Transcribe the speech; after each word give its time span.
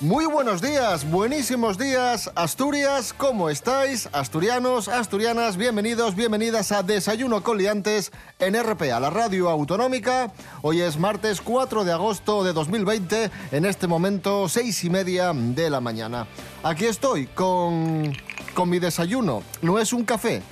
Muy 0.00 0.26
buenos 0.26 0.60
días, 0.60 1.08
buenísimos 1.08 1.78
días, 1.78 2.28
Asturias, 2.34 3.14
¿cómo 3.16 3.48
estáis? 3.48 4.08
Asturianos, 4.12 4.88
asturianas, 4.88 5.56
bienvenidos, 5.56 6.16
bienvenidas 6.16 6.72
a 6.72 6.82
Desayuno 6.82 7.44
con 7.44 7.58
Liantes 7.58 8.10
en 8.40 8.60
RPA, 8.60 8.98
la 8.98 9.10
radio 9.10 9.48
autonómica. 9.48 10.32
Hoy 10.62 10.80
es 10.80 10.98
martes 10.98 11.40
4 11.40 11.84
de 11.84 11.92
agosto 11.92 12.42
de 12.42 12.52
2020, 12.52 13.30
en 13.52 13.64
este 13.64 13.86
momento 13.86 14.48
seis 14.48 14.82
y 14.82 14.90
media 14.90 15.32
de 15.32 15.70
la 15.70 15.80
mañana. 15.80 16.26
Aquí 16.64 16.86
estoy 16.86 17.26
con, 17.28 18.12
con 18.52 18.68
mi 18.68 18.80
desayuno, 18.80 19.44
no 19.62 19.78
es 19.78 19.92
un 19.92 20.04
café, 20.04 20.42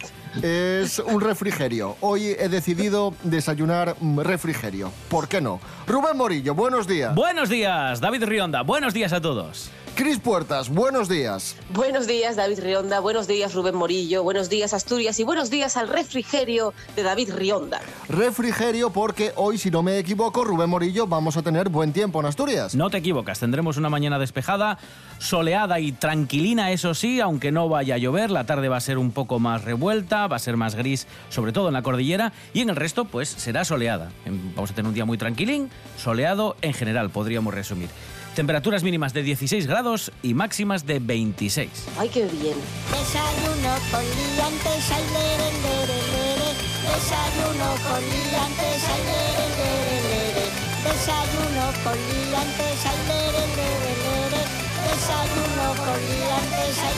es 0.40 0.98
un 0.98 1.20
refrigerio. 1.20 1.96
Hoy 2.00 2.36
he 2.38 2.48
decidido 2.48 3.14
desayunar 3.22 3.96
refrigerio. 4.00 4.92
¿Por 5.08 5.28
qué 5.28 5.40
no? 5.40 5.60
Rubén 5.86 6.16
Morillo, 6.16 6.54
buenos 6.54 6.86
días. 6.86 7.14
Buenos 7.14 7.48
días, 7.48 8.00
David 8.00 8.24
Rionda. 8.24 8.62
Buenos 8.62 8.94
días 8.94 9.12
a 9.12 9.20
todos. 9.20 9.70
Cris 9.94 10.18
Puertas, 10.18 10.70
buenos 10.70 11.06
días. 11.06 11.54
Buenos 11.74 12.06
días, 12.06 12.34
David 12.36 12.60
Rionda. 12.60 13.00
Buenos 13.00 13.28
días, 13.28 13.52
Rubén 13.52 13.74
Morillo. 13.74 14.22
Buenos 14.22 14.48
días, 14.48 14.72
Asturias. 14.72 15.20
Y 15.20 15.22
buenos 15.22 15.50
días 15.50 15.76
al 15.76 15.88
refrigerio 15.88 16.72
de 16.96 17.02
David 17.02 17.34
Rionda. 17.34 17.82
Refrigerio 18.08 18.88
porque 18.88 19.32
hoy, 19.36 19.58
si 19.58 19.70
no 19.70 19.82
me 19.82 19.98
equivoco, 19.98 20.44
Rubén 20.44 20.70
Morillo, 20.70 21.06
vamos 21.06 21.36
a 21.36 21.42
tener 21.42 21.68
buen 21.68 21.92
tiempo 21.92 22.20
en 22.20 22.26
Asturias. 22.26 22.74
No 22.74 22.88
te 22.88 22.96
equivocas, 22.96 23.38
tendremos 23.38 23.76
una 23.76 23.90
mañana 23.90 24.18
despejada, 24.18 24.78
soleada 25.18 25.78
y 25.78 25.92
tranquilina, 25.92 26.72
eso 26.72 26.94
sí, 26.94 27.20
aunque 27.20 27.52
no 27.52 27.68
vaya 27.68 27.96
a 27.96 27.98
llover. 27.98 28.30
La 28.30 28.46
tarde 28.46 28.70
va 28.70 28.78
a 28.78 28.80
ser 28.80 28.96
un 28.96 29.12
poco 29.12 29.40
más 29.40 29.62
revuelta, 29.62 30.26
va 30.26 30.36
a 30.36 30.38
ser 30.38 30.56
más 30.56 30.74
gris, 30.74 31.06
sobre 31.28 31.52
todo 31.52 31.68
en 31.68 31.74
la 31.74 31.82
cordillera, 31.82 32.32
y 32.54 32.62
en 32.62 32.70
el 32.70 32.76
resto, 32.76 33.04
pues 33.04 33.28
será 33.28 33.66
soleada. 33.66 34.10
Vamos 34.56 34.70
a 34.70 34.74
tener 34.74 34.88
un 34.88 34.94
día 34.94 35.04
muy 35.04 35.18
tranquilín, 35.18 35.70
soleado 35.98 36.56
en 36.62 36.72
general, 36.72 37.10
podríamos 37.10 37.52
resumir. 37.52 37.90
Temperaturas 38.34 38.82
mínimas 38.82 39.12
de 39.12 39.22
16 39.22 39.66
grados 39.66 40.10
y 40.22 40.32
máximas 40.32 40.86
de 40.86 40.98
26. 41.00 41.68
¡Ay, 41.98 42.08
qué 42.08 42.24
bien! 42.24 42.56
Desayuno 42.88 43.72
con 43.92 44.00
liantes, 44.00 44.90
ay, 44.90 45.04
lere, 45.12 45.48
lere, 45.60 45.98
lere. 46.16 46.48
Desayuno 46.80 47.68
con 47.84 48.00
liantes, 48.00 48.80
ay, 48.88 49.02
lere, 49.04 49.46
lere, 49.52 49.96
lere. 50.08 50.44
Desayuno 50.80 51.64
con 51.84 51.92
liantes, 51.92 52.78
ay, 52.88 53.00
lere, 53.04 53.44
lere, 53.52 53.92
lere. 54.00 54.42
Desayuno 54.80 55.66
con 55.76 56.00
liantes, 56.00 56.76
ay, 56.88 56.91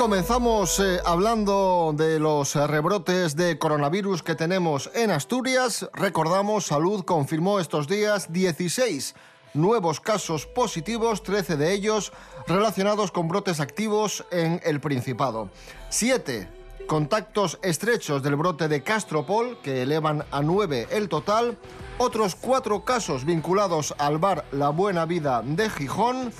comenzamos 0.00 0.80
eh, 0.80 0.98
hablando 1.04 1.92
de 1.94 2.18
los 2.18 2.54
rebrotes 2.54 3.36
de 3.36 3.58
coronavirus 3.58 4.22
que 4.22 4.34
tenemos 4.34 4.90
en 4.94 5.10
Asturias. 5.10 5.90
Recordamos, 5.92 6.64
Salud 6.64 7.04
confirmó 7.04 7.60
estos 7.60 7.86
días 7.86 8.32
16 8.32 9.14
nuevos 9.52 10.00
casos 10.00 10.46
positivos, 10.46 11.22
13 11.22 11.58
de 11.58 11.74
ellos 11.74 12.14
relacionados 12.46 13.10
con 13.10 13.28
brotes 13.28 13.60
activos 13.60 14.24
en 14.30 14.62
el 14.64 14.80
Principado. 14.80 15.50
Siete 15.90 16.48
contactos 16.90 17.60
estrechos 17.62 18.20
del 18.20 18.34
brote 18.34 18.66
de 18.66 18.82
Castropol, 18.82 19.58
que 19.62 19.82
elevan 19.82 20.24
a 20.32 20.42
9 20.42 20.88
el 20.90 21.08
total. 21.08 21.56
Otros 21.98 22.34
cuatro 22.34 22.84
casos 22.84 23.24
vinculados 23.24 23.94
al 23.96 24.18
bar 24.18 24.44
La 24.50 24.70
Buena 24.70 25.06
Vida 25.06 25.40
de 25.44 25.70
Gijón 25.70 26.32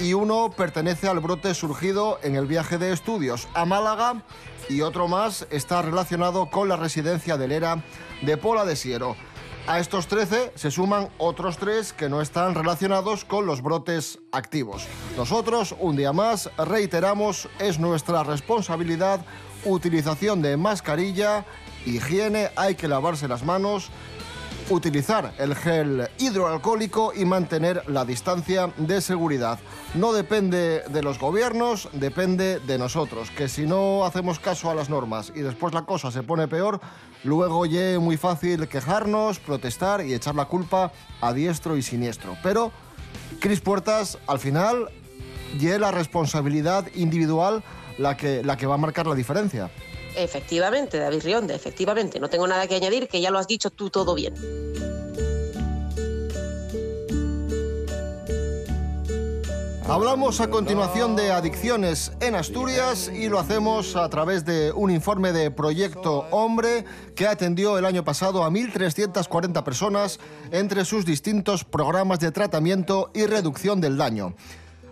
y 0.00 0.14
uno 0.14 0.50
pertenece 0.50 1.06
al 1.06 1.20
brote 1.20 1.54
surgido 1.54 2.18
en 2.24 2.34
el 2.34 2.46
viaje 2.46 2.76
de 2.76 2.92
estudios 2.92 3.46
a 3.54 3.66
Málaga 3.66 4.24
y 4.68 4.80
otro 4.80 5.06
más 5.06 5.46
está 5.50 5.80
relacionado 5.80 6.50
con 6.50 6.68
la 6.68 6.74
residencia 6.74 7.36
del 7.36 7.52
ERA 7.52 7.84
de 8.22 8.36
Pola 8.36 8.64
de 8.64 8.74
Siero. 8.74 9.14
A 9.68 9.78
estos 9.78 10.08
13 10.08 10.54
se 10.56 10.70
suman 10.72 11.08
otros 11.18 11.56
tres 11.56 11.92
que 11.92 12.08
no 12.08 12.20
están 12.20 12.56
relacionados 12.56 13.24
con 13.24 13.46
los 13.46 13.62
brotes 13.62 14.18
activos. 14.32 14.86
Nosotros, 15.16 15.74
un 15.78 15.94
día 15.94 16.12
más, 16.12 16.50
reiteramos, 16.58 17.48
es 17.60 17.78
nuestra 17.78 18.24
responsabilidad 18.24 19.24
utilización 19.64 20.42
de 20.42 20.56
mascarilla, 20.56 21.44
higiene, 21.86 22.50
hay 22.56 22.74
que 22.74 22.88
lavarse 22.88 23.28
las 23.28 23.44
manos, 23.44 23.90
utilizar 24.70 25.34
el 25.38 25.54
gel 25.54 26.08
hidroalcohólico 26.18 27.12
y 27.14 27.24
mantener 27.24 27.82
la 27.88 28.04
distancia 28.04 28.72
de 28.76 29.00
seguridad. 29.00 29.58
No 29.94 30.12
depende 30.12 30.82
de 30.88 31.02
los 31.02 31.18
gobiernos, 31.18 31.88
depende 31.92 32.60
de 32.60 32.78
nosotros, 32.78 33.30
que 33.30 33.48
si 33.48 33.66
no 33.66 34.04
hacemos 34.04 34.38
caso 34.38 34.70
a 34.70 34.74
las 34.74 34.88
normas 34.88 35.32
y 35.34 35.40
después 35.40 35.74
la 35.74 35.82
cosa 35.84 36.10
se 36.10 36.22
pone 36.22 36.48
peor, 36.48 36.80
luego 37.22 37.66
ya 37.66 37.90
es 37.90 38.00
muy 38.00 38.16
fácil 38.16 38.68
quejarnos, 38.68 39.38
protestar 39.38 40.04
y 40.04 40.14
echar 40.14 40.34
la 40.34 40.46
culpa 40.46 40.92
a 41.20 41.32
diestro 41.32 41.76
y 41.76 41.82
siniestro. 41.82 42.36
Pero, 42.42 42.72
Cris 43.40 43.60
Puertas, 43.60 44.18
al 44.26 44.38
final, 44.38 44.88
ya 45.58 45.78
la 45.78 45.90
responsabilidad 45.90 46.86
individual 46.94 47.62
la 47.98 48.16
que, 48.16 48.42
la 48.42 48.56
que 48.56 48.66
va 48.66 48.74
a 48.74 48.78
marcar 48.78 49.06
la 49.06 49.14
diferencia. 49.14 49.70
Efectivamente, 50.16 50.98
David 50.98 51.22
Rionda, 51.24 51.54
efectivamente. 51.54 52.20
No 52.20 52.28
tengo 52.28 52.46
nada 52.46 52.66
que 52.66 52.76
añadir, 52.76 53.08
que 53.08 53.20
ya 53.20 53.30
lo 53.30 53.38
has 53.38 53.48
dicho 53.48 53.70
tú 53.70 53.90
todo 53.90 54.14
bien. 54.14 54.34
Hablamos 59.86 60.40
a 60.40 60.48
continuación 60.48 61.14
de 61.14 61.30
adicciones 61.30 62.12
en 62.20 62.34
Asturias 62.36 63.10
y 63.14 63.28
lo 63.28 63.38
hacemos 63.38 63.96
a 63.96 64.08
través 64.08 64.46
de 64.46 64.72
un 64.72 64.90
informe 64.90 65.30
de 65.32 65.50
Proyecto 65.50 66.26
Hombre 66.30 66.86
que 67.14 67.26
atendió 67.26 67.76
el 67.76 67.84
año 67.84 68.02
pasado 68.02 68.44
a 68.44 68.50
1.340 68.50 69.62
personas 69.62 70.20
entre 70.52 70.86
sus 70.86 71.04
distintos 71.04 71.64
programas 71.64 72.18
de 72.18 72.32
tratamiento 72.32 73.10
y 73.12 73.26
reducción 73.26 73.82
del 73.82 73.98
daño. 73.98 74.34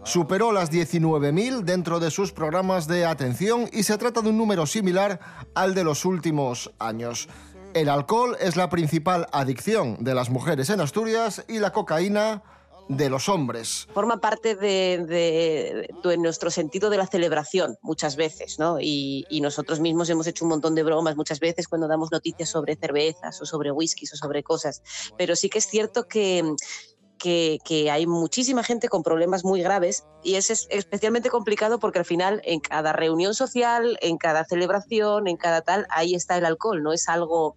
Superó 0.05 0.51
las 0.51 0.71
19.000 0.73 1.63
dentro 1.63 2.01
de 2.01 2.11
sus 2.11 2.33
programas 2.33 2.89
de 2.89 3.05
atención 3.07 3.69
y 3.73 3.85
se 3.85 3.97
trata 3.99 4.21
de 4.21 4.31
un 4.31 4.37
número 4.39 4.67
similar 4.67 5.21
al 5.55 5.75
de 5.75 5.85
los 5.85 6.05
últimos 6.05 6.73
años. 6.81 7.29
El 7.73 7.89
alcohol 7.89 8.37
es 8.41 8.57
la 8.57 8.69
principal 8.69 9.29
adicción 9.33 9.97
de 10.03 10.15
las 10.15 10.29
mujeres 10.29 10.71
en 10.71 10.81
Asturias 10.81 11.45
y 11.49 11.59
la 11.61 11.73
cocaína 11.73 12.43
de 12.89 13.09
los 13.09 13.29
hombres. 13.29 13.87
Forma 13.95 14.21
parte 14.21 14.57
de, 14.57 15.87
de- 16.03 16.17
nuestro 16.19 16.51
sentido 16.51 16.91
de 16.91 16.97
la 16.99 17.07
celebración 17.07 17.77
muchas 17.81 18.17
veces, 18.17 18.59
¿no? 18.59 18.79
Y, 18.81 19.25
y 19.31 19.41
nosotros 19.41 19.79
mismos 19.79 20.11
hemos 20.11 20.27
hecho 20.27 20.45
un 20.45 20.51
montón 20.51 20.75
de 20.75 20.83
bromas 20.83 21.17
muchas 21.17 21.39
veces 21.39 21.69
cuando 21.69 21.87
damos 21.87 22.11
noticias 22.11 22.49
sobre 22.51 22.75
cervezas 22.77 23.41
o 23.41 23.47
sobre 23.47 23.71
whiskies 23.71 24.13
o 24.15 24.17
sobre 24.17 24.43
cosas. 24.43 24.83
Pero 25.17 25.37
sí 25.37 25.49
que 25.49 25.59
es 25.59 25.67
cierto 25.67 26.07
que, 26.09 26.45
que, 27.23 27.89
hay 27.91 28.07
muchísima 28.07 28.65
gente 28.65 28.89
con 28.89 29.03
problemas 29.03 29.45
muy 29.45 29.63
graves 29.63 30.05
y 30.25 30.35
es, 30.35 30.51
es 30.51 30.67
especialmente 30.71 31.31
complicado 31.31 31.79
porque 31.79 32.01
al 32.01 32.05
final 32.05 32.43
en 32.45 32.61
cada 32.61 32.93
reunión 32.93 33.35
social, 33.35 33.97
en 34.01 34.19
cada 34.19 34.45
celebración, 34.45 35.29
en 35.29 35.37
cada 35.37 35.63
tal, 35.63 35.87
ahí 35.91 36.15
está 36.15 36.37
el 36.37 36.45
alcohol, 36.45 36.83
no 36.83 36.93
es 36.93 37.09
algo 37.09 37.57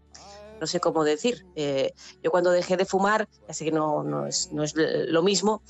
no 0.60 0.68
sé 0.68 0.80
cómo 0.80 1.04
decir. 1.04 1.46
Eh, 1.56 1.94
yo 2.24 2.32
cuando 2.32 2.52
dejé 2.52 2.78
de 2.78 2.86
fumar, 2.86 3.28
ya 3.46 3.54
sé 3.54 3.66
que 3.66 3.72
no, 3.72 4.04
no, 4.04 4.26
es, 4.26 4.52
no 4.54 4.64
es 4.64 4.74
lo 4.76 5.22
mismo, 5.22 5.62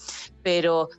pero 0.44 0.89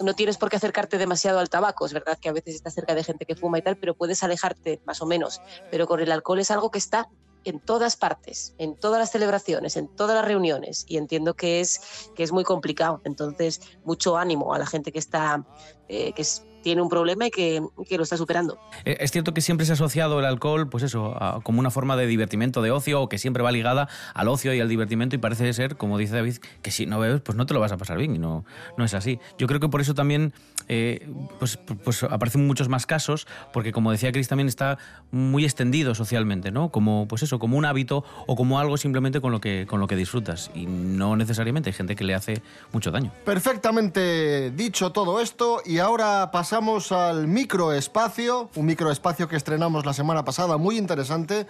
no 0.00 0.14
tienes 0.14 0.38
por 0.38 0.50
qué 0.50 0.56
acercarte 0.56 0.98
demasiado 0.98 1.40
al 1.40 1.48
tabaco. 1.48 1.84
Es 1.84 1.92
verdad 1.92 2.16
que 2.20 2.28
a 2.28 2.32
veces 2.32 2.54
estás 2.54 2.74
cerca 2.74 2.94
de 2.94 3.02
gente 3.02 3.26
que 3.26 3.34
fuma 3.34 3.58
y 3.58 3.62
tal, 3.62 3.76
pero 3.76 3.94
puedes 3.94 4.22
alejarte 4.22 4.80
más 4.84 5.02
o 5.02 5.06
menos. 5.06 5.40
Pero 5.72 5.88
con 5.88 5.98
el 5.98 6.12
alcohol 6.12 6.38
es 6.38 6.52
algo 6.52 6.70
que 6.70 6.78
está 6.78 7.08
en 7.44 7.60
todas 7.60 7.96
partes, 7.96 8.54
en 8.58 8.74
todas 8.76 8.98
las 8.98 9.10
celebraciones, 9.10 9.76
en 9.76 9.88
todas 9.88 10.16
las 10.16 10.24
reuniones 10.24 10.84
y 10.88 10.96
entiendo 10.96 11.34
que 11.34 11.60
es, 11.60 12.10
que 12.14 12.22
es 12.22 12.32
muy 12.32 12.44
complicado. 12.44 13.00
Entonces, 13.04 13.60
mucho 13.84 14.16
ánimo 14.16 14.54
a 14.54 14.58
la 14.58 14.66
gente 14.66 14.92
que 14.92 14.98
está, 14.98 15.44
eh, 15.88 16.12
que 16.12 16.24
tiene 16.60 16.82
un 16.82 16.88
problema 16.88 17.28
y 17.28 17.30
que, 17.30 17.62
que 17.88 17.96
lo 17.96 18.02
está 18.02 18.16
superando. 18.16 18.58
Eh, 18.84 18.96
Es 19.00 19.12
cierto 19.12 19.32
que 19.32 19.40
siempre 19.40 19.64
se 19.64 19.72
ha 19.72 19.74
asociado 19.74 20.18
el 20.18 20.24
alcohol, 20.24 20.68
pues 20.68 20.82
eso, 20.82 21.14
como 21.44 21.60
una 21.60 21.70
forma 21.70 21.96
de 21.96 22.06
divertimento, 22.06 22.62
de 22.62 22.72
ocio, 22.72 23.00
o 23.02 23.08
que 23.08 23.16
siempre 23.16 23.42
va 23.42 23.52
ligada 23.52 23.88
al 24.12 24.28
ocio 24.28 24.52
y 24.52 24.60
al 24.60 24.68
divertimento, 24.68 25.14
y 25.14 25.18
parece 25.18 25.50
ser, 25.52 25.76
como 25.76 25.98
dice 25.98 26.16
David, 26.16 26.38
que 26.60 26.70
si 26.72 26.84
no 26.84 26.98
bebes, 26.98 27.20
pues 27.20 27.36
no 27.36 27.46
te 27.46 27.54
lo 27.54 27.60
vas 27.60 27.70
a 27.72 27.76
pasar 27.76 27.96
bien, 27.96 28.16
y 28.16 28.18
no, 28.18 28.44
no 28.76 28.84
es 28.84 28.92
así. 28.94 29.20
Yo 29.38 29.46
creo 29.46 29.60
que 29.60 29.68
por 29.68 29.80
eso 29.80 29.94
también 29.94 30.34
eh, 30.68 31.08
pues, 31.38 31.58
pues 31.84 32.02
aparecen 32.02 32.46
muchos 32.46 32.68
más 32.68 32.86
casos, 32.86 33.26
porque 33.52 33.72
como 33.72 33.90
decía 33.90 34.12
Chris, 34.12 34.28
también 34.28 34.48
está 34.48 34.78
muy 35.10 35.44
extendido 35.44 35.94
socialmente, 35.94 36.50
¿no? 36.50 36.70
Como, 36.70 37.08
pues 37.08 37.22
eso, 37.22 37.38
como 37.38 37.56
un 37.56 37.64
hábito 37.64 38.04
o 38.26 38.36
como 38.36 38.58
algo 38.60 38.76
simplemente 38.76 39.20
con 39.20 39.32
lo 39.32 39.40
que, 39.40 39.66
con 39.66 39.80
lo 39.80 39.86
que 39.86 39.96
disfrutas. 39.96 40.50
Y 40.54 40.66
no 40.66 41.16
necesariamente 41.16 41.70
hay 41.70 41.74
gente 41.74 41.96
que 41.96 42.04
le 42.04 42.14
hace 42.14 42.42
mucho 42.72 42.90
daño. 42.90 43.12
Perfectamente 43.24 44.50
dicho 44.50 44.92
todo 44.92 45.20
esto, 45.20 45.62
y 45.64 45.78
ahora 45.78 46.30
pasamos 46.30 46.92
al 46.92 47.26
microespacio, 47.26 48.50
un 48.54 48.66
microespacio 48.66 49.28
que 49.28 49.36
estrenamos 49.36 49.86
la 49.86 49.92
semana 49.92 50.24
pasada, 50.24 50.56
muy 50.58 50.76
interesante, 50.76 51.46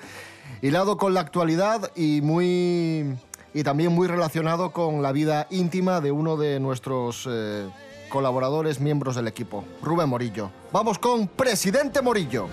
hilado 0.62 0.96
con 0.96 1.14
la 1.14 1.20
actualidad 1.20 1.90
y 1.96 2.20
muy 2.22 3.16
y 3.54 3.62
también 3.62 3.92
muy 3.92 4.06
relacionado 4.06 4.72
con 4.72 5.02
la 5.02 5.10
vida 5.10 5.46
íntima 5.50 6.00
de 6.00 6.12
uno 6.12 6.36
de 6.36 6.60
nuestros 6.60 7.26
eh, 7.28 7.66
colaboradores, 8.08 8.80
miembros 8.80 9.16
del 9.16 9.28
equipo, 9.28 9.64
Rubén 9.82 10.08
Morillo. 10.08 10.50
Vamos 10.72 10.98
con 10.98 11.28
Presidente 11.28 12.02
Morillo. 12.02 12.48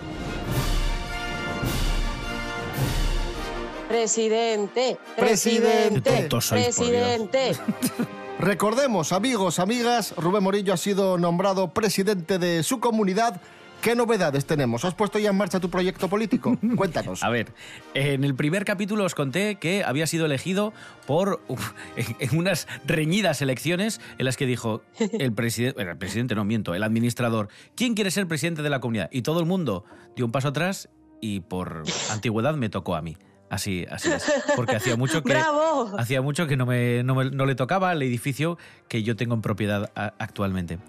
Presidente, 3.87 4.97
Presidente. 5.15 6.27
Sois, 6.41 6.65
presidente. 6.65 7.55
Recordemos, 8.39 9.13
amigos, 9.13 9.59
amigas, 9.59 10.13
Rubén 10.17 10.43
Morillo 10.43 10.73
ha 10.73 10.77
sido 10.77 11.17
nombrado 11.17 11.69
presidente 11.69 12.37
de 12.37 12.63
su 12.63 12.79
comunidad. 12.79 13.39
¿Qué 13.85 13.95
novedades 13.95 14.47
tenemos? 14.47 14.83
¿Has 14.83 14.95
puesto 14.95 15.19
ya 15.19 15.29
en 15.29 15.35
marcha 15.37 15.59
tu 15.59 15.69
proyecto 15.69 16.09
político? 16.09 16.57
Cuéntanos. 16.75 17.21
A 17.23 17.29
ver, 17.29 17.53
en 17.93 18.23
el 18.23 18.33
primer 18.33 18.65
capítulo 18.65 19.03
os 19.05 19.13
conté 19.13 19.57
que 19.57 19.83
había 19.83 20.07
sido 20.07 20.25
elegido 20.25 20.73
por 21.05 21.39
uf, 21.47 21.73
en 21.95 22.35
unas 22.35 22.67
reñidas 22.87 23.43
elecciones 23.43 24.01
en 24.17 24.25
las 24.25 24.37
que 24.37 24.47
dijo 24.47 24.81
el 24.97 25.31
presidente, 25.33 25.79
el 25.83 25.95
presidente 25.97 26.33
no 26.33 26.43
miento, 26.45 26.73
el 26.73 26.81
administrador, 26.81 27.49
¿quién 27.75 27.93
quiere 27.93 28.09
ser 28.09 28.27
presidente 28.27 28.63
de 28.63 28.71
la 28.71 28.79
comunidad? 28.79 29.07
Y 29.11 29.21
todo 29.21 29.39
el 29.39 29.45
mundo 29.45 29.85
dio 30.15 30.25
un 30.25 30.31
paso 30.31 30.47
atrás 30.47 30.89
y 31.21 31.41
por 31.41 31.83
antigüedad 32.09 32.55
me 32.55 32.69
tocó 32.69 32.95
a 32.95 33.03
mí. 33.03 33.15
Así, 33.51 33.85
así 33.91 34.11
es. 34.11 34.25
Porque 34.55 34.77
hacía 34.77 34.95
mucho 34.95 35.21
que 35.21 35.33
¡Bravo! 35.35 35.91
hacía 35.99 36.23
mucho 36.23 36.47
que 36.47 36.57
no, 36.57 36.65
me, 36.65 37.03
no, 37.03 37.13
me- 37.13 37.29
no 37.29 37.45
le 37.45 37.53
tocaba 37.53 37.91
el 37.93 38.01
edificio 38.01 38.57
que 38.87 39.03
yo 39.03 39.15
tengo 39.15 39.35
en 39.35 39.41
propiedad 39.43 39.91
a- 39.95 40.15
actualmente. 40.17 40.79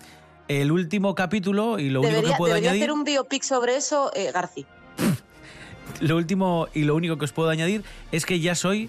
El 0.49 0.71
último 0.71 1.15
capítulo 1.15 1.79
y 1.79 1.91
lo 1.91 2.01
único 2.01 2.23
que 2.23 2.33
puedo 2.37 2.55
debería 2.55 2.71
añadir 2.71 2.85
hacer 2.85 2.93
un 2.93 3.05
biopic 3.05 3.43
sobre 3.43 3.77
eso, 3.77 4.13
eh, 4.15 4.31
Garci. 4.33 4.65
lo 6.01 6.17
último 6.17 6.69
y 6.73 6.85
lo 6.85 6.95
único 6.95 7.19
que 7.19 7.25
os 7.25 7.33
puedo 7.33 7.51
añadir 7.51 7.83
es 8.13 8.27
que 8.27 8.41
ya 8.41 8.55
soy 8.55 8.89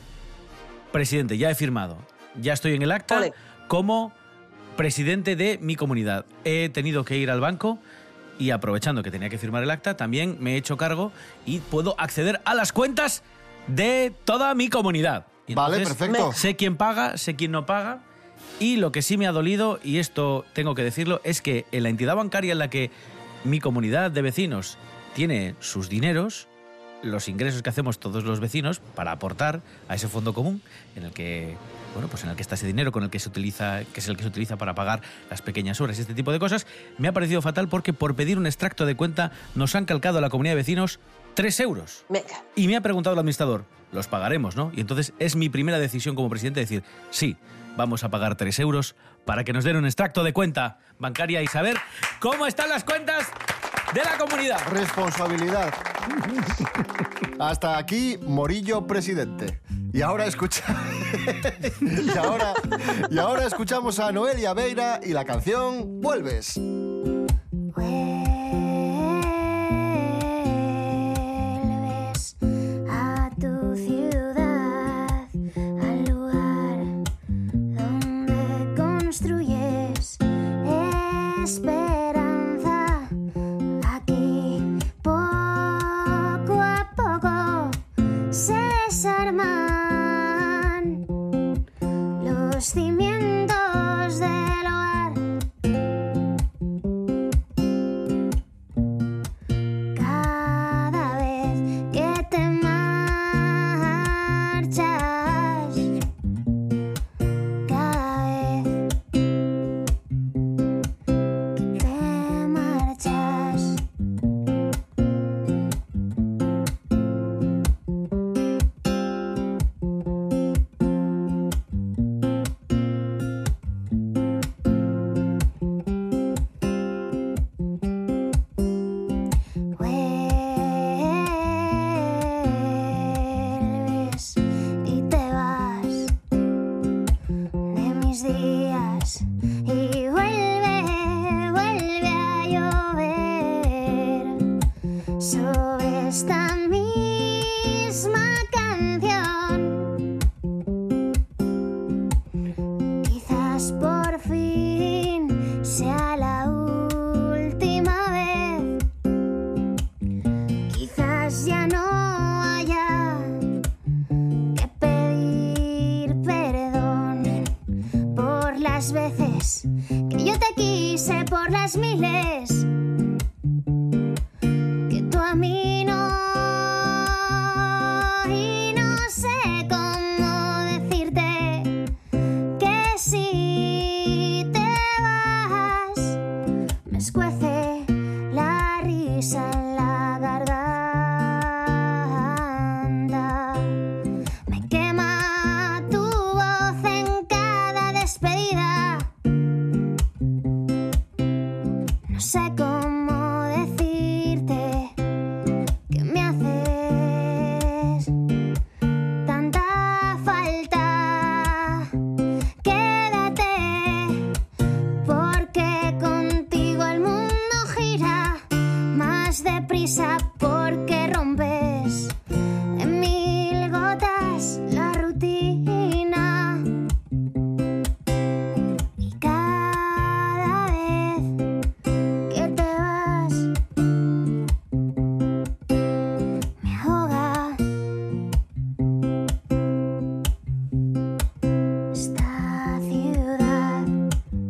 presidente, 0.92 1.38
ya 1.38 1.50
he 1.50 1.56
firmado. 1.56 1.98
Ya 2.40 2.54
estoy 2.54 2.76
en 2.76 2.84
el 2.84 2.92
acta 2.92 3.18
Ole. 3.18 3.34
como 3.68 4.14
presidente 4.76 5.36
de 5.36 5.58
mi 5.62 5.76
comunidad. 5.76 6.26
He 6.44 6.70
tenido 6.70 7.04
que 7.04 7.18
ir 7.18 7.32
al 7.32 7.42
banco 7.42 7.80
y 8.40 8.52
aprovechando 8.52 9.04
que 9.04 9.12
tenía 9.12 9.30
que 9.30 9.38
firmar 9.38 9.64
el 9.64 9.72
acta, 9.72 9.98
también 9.98 10.38
me 10.40 10.54
he 10.54 10.58
hecho 10.58 10.78
cargo 10.78 11.12
y 11.46 11.60
puedo 11.60 12.00
acceder 12.00 12.40
a 12.46 12.54
las 12.54 12.72
cuentas 12.72 13.24
de 13.68 14.14
toda 14.26 14.54
mi 14.54 14.70
comunidad. 14.70 15.26
Y 15.48 15.56
Vale, 15.56 15.80
perfecto. 15.80 16.32
Sé 16.34 16.56
quién 16.56 16.78
paga, 16.78 17.18
sé 17.18 17.36
quién 17.36 17.52
no 17.52 17.66
paga. 17.66 18.04
Y 18.60 18.78
lo 18.78 18.92
que 18.92 19.02
sí 19.02 19.18
me 19.18 19.28
ha 19.28 19.32
dolido, 19.32 19.80
y 19.84 19.98
esto 19.98 20.46
tengo 20.54 20.76
que 20.76 20.84
decirlo, 20.84 21.22
es 21.24 21.42
que 21.42 21.66
en 21.72 21.84
la 21.84 21.90
entidad 21.90 22.16
bancaria 22.16 22.52
en 22.54 22.60
la 22.60 22.70
que 22.70 22.92
mi 23.44 23.60
comunidad 23.60 24.12
de 24.12 24.22
vecinos 24.22 24.78
tiene 25.14 25.56
sus 25.60 25.90
dineros, 25.90 26.48
los 27.04 27.28
ingresos 27.28 27.62
que 27.62 27.70
hacemos 27.70 28.00
todos 28.00 28.24
los 28.24 28.40
vecinos 28.40 28.80
para 28.80 29.12
aportar 29.12 29.62
a 29.88 29.96
ese 29.96 30.08
fondo 30.08 30.34
común 30.34 30.62
en 30.96 31.04
el 31.04 31.12
que 31.12 31.56
bueno 31.94 32.08
pues 32.08 32.24
en 32.24 32.32
el 32.32 32.36
que 32.36 32.42
está 32.42 32.56
ese 32.56 32.66
dinero 32.66 32.92
con 32.92 33.04
el 33.04 33.12
que 33.12 33.20
se 33.20 33.30
utiliza 33.30 33.84
que 33.94 34.00
es 34.00 34.08
el 34.08 34.18
que 34.18 34.24
se 34.24 34.30
utiliza 34.30 34.58
para 34.58 34.74
pagar 34.74 35.02
las 35.30 35.44
pequeñas 35.44 35.80
obras 35.80 36.00
y 36.00 36.02
este 36.02 36.16
tipo 36.16 36.32
de 36.32 36.40
cosas 36.40 36.66
me 36.98 37.08
ha 37.08 37.12
parecido 37.12 37.44
fatal 37.44 37.68
porque 37.68 37.94
por 37.94 38.16
pedir 38.16 38.40
un 38.40 38.48
extracto 38.48 38.86
de 38.88 38.96
cuenta 38.96 39.32
nos 39.54 39.76
han 39.76 39.86
calcado 39.86 40.18
a 40.18 40.22
la 40.22 40.30
comunidad 40.32 40.54
de 40.54 40.58
vecinos 40.58 41.00
3 41.36 41.60
euros 41.60 42.04
Venga. 42.10 42.44
y 42.56 42.68
me 42.68 42.76
ha 42.76 42.82
preguntado 42.82 43.14
el 43.14 43.20
administrador, 43.20 43.66
los 43.92 44.08
pagaremos, 44.08 44.56
¿no? 44.56 44.72
Y 44.76 44.82
entonces 44.82 45.14
es 45.20 45.36
mi 45.36 45.50
primera 45.50 45.78
decisión 45.78 46.16
como 46.16 46.30
presidente 46.30 46.60
decir, 46.62 46.82
sí, 47.12 47.38
vamos 47.78 48.04
a 48.04 48.10
pagar 48.10 48.36
3 48.36 48.60
euros 48.60 48.96
para 49.26 49.44
que 49.44 49.54
nos 49.54 49.64
den 49.64 49.78
un 49.78 49.86
extracto 49.86 50.24
de 50.24 50.34
cuenta 50.34 50.80
bancaria 51.00 51.42
y 51.42 51.48
saber 51.48 51.78
cómo 52.20 52.48
están 52.48 52.70
las 52.70 52.84
cuentas 52.84 53.28
de 53.94 54.04
la 54.04 54.18
comunidad. 54.18 54.60
Responsabilidad. 54.70 55.74
Hasta 57.40 57.78
aquí, 57.78 58.18
Morillo 58.22 58.86
presidente. 58.86 59.62
Y 59.94 60.02
ahora 60.02 60.26
escucha. 60.26 60.64
y, 61.82 62.18
ahora, 62.18 62.54
y 63.10 63.18
ahora 63.18 63.46
escuchamos 63.46 64.00
a 64.00 64.12
Noelia 64.12 64.54
Beira 64.54 65.00
y 65.04 65.14
la 65.14 65.24
canción 65.24 66.02
Vuelves. 66.02 66.60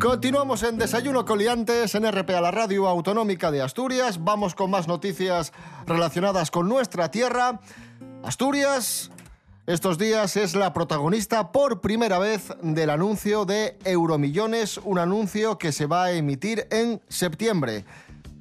Continuamos 0.07 0.63
en 0.63 0.77
Desayuno 0.77 1.25
Coliantes 1.25 1.93
en 1.93 2.09
RPA, 2.09 2.39
la 2.39 2.49
radio 2.49 2.87
autonómica 2.87 3.51
de 3.51 3.61
Asturias. 3.61 4.23
Vamos 4.23 4.55
con 4.55 4.71
más 4.71 4.87
noticias 4.87 5.51
relacionadas 5.85 6.49
con 6.49 6.69
nuestra 6.69 7.11
tierra. 7.11 7.59
Asturias, 8.23 9.11
estos 9.65 9.97
días 9.97 10.37
es 10.37 10.55
la 10.55 10.71
protagonista 10.71 11.51
por 11.51 11.81
primera 11.81 12.19
vez 12.19 12.53
del 12.61 12.89
anuncio 12.89 13.43
de 13.43 13.77
Euromillones, 13.83 14.77
un 14.77 14.97
anuncio 14.97 15.57
que 15.57 15.73
se 15.73 15.87
va 15.87 16.05
a 16.05 16.11
emitir 16.13 16.69
en 16.71 17.01
septiembre. 17.09 17.83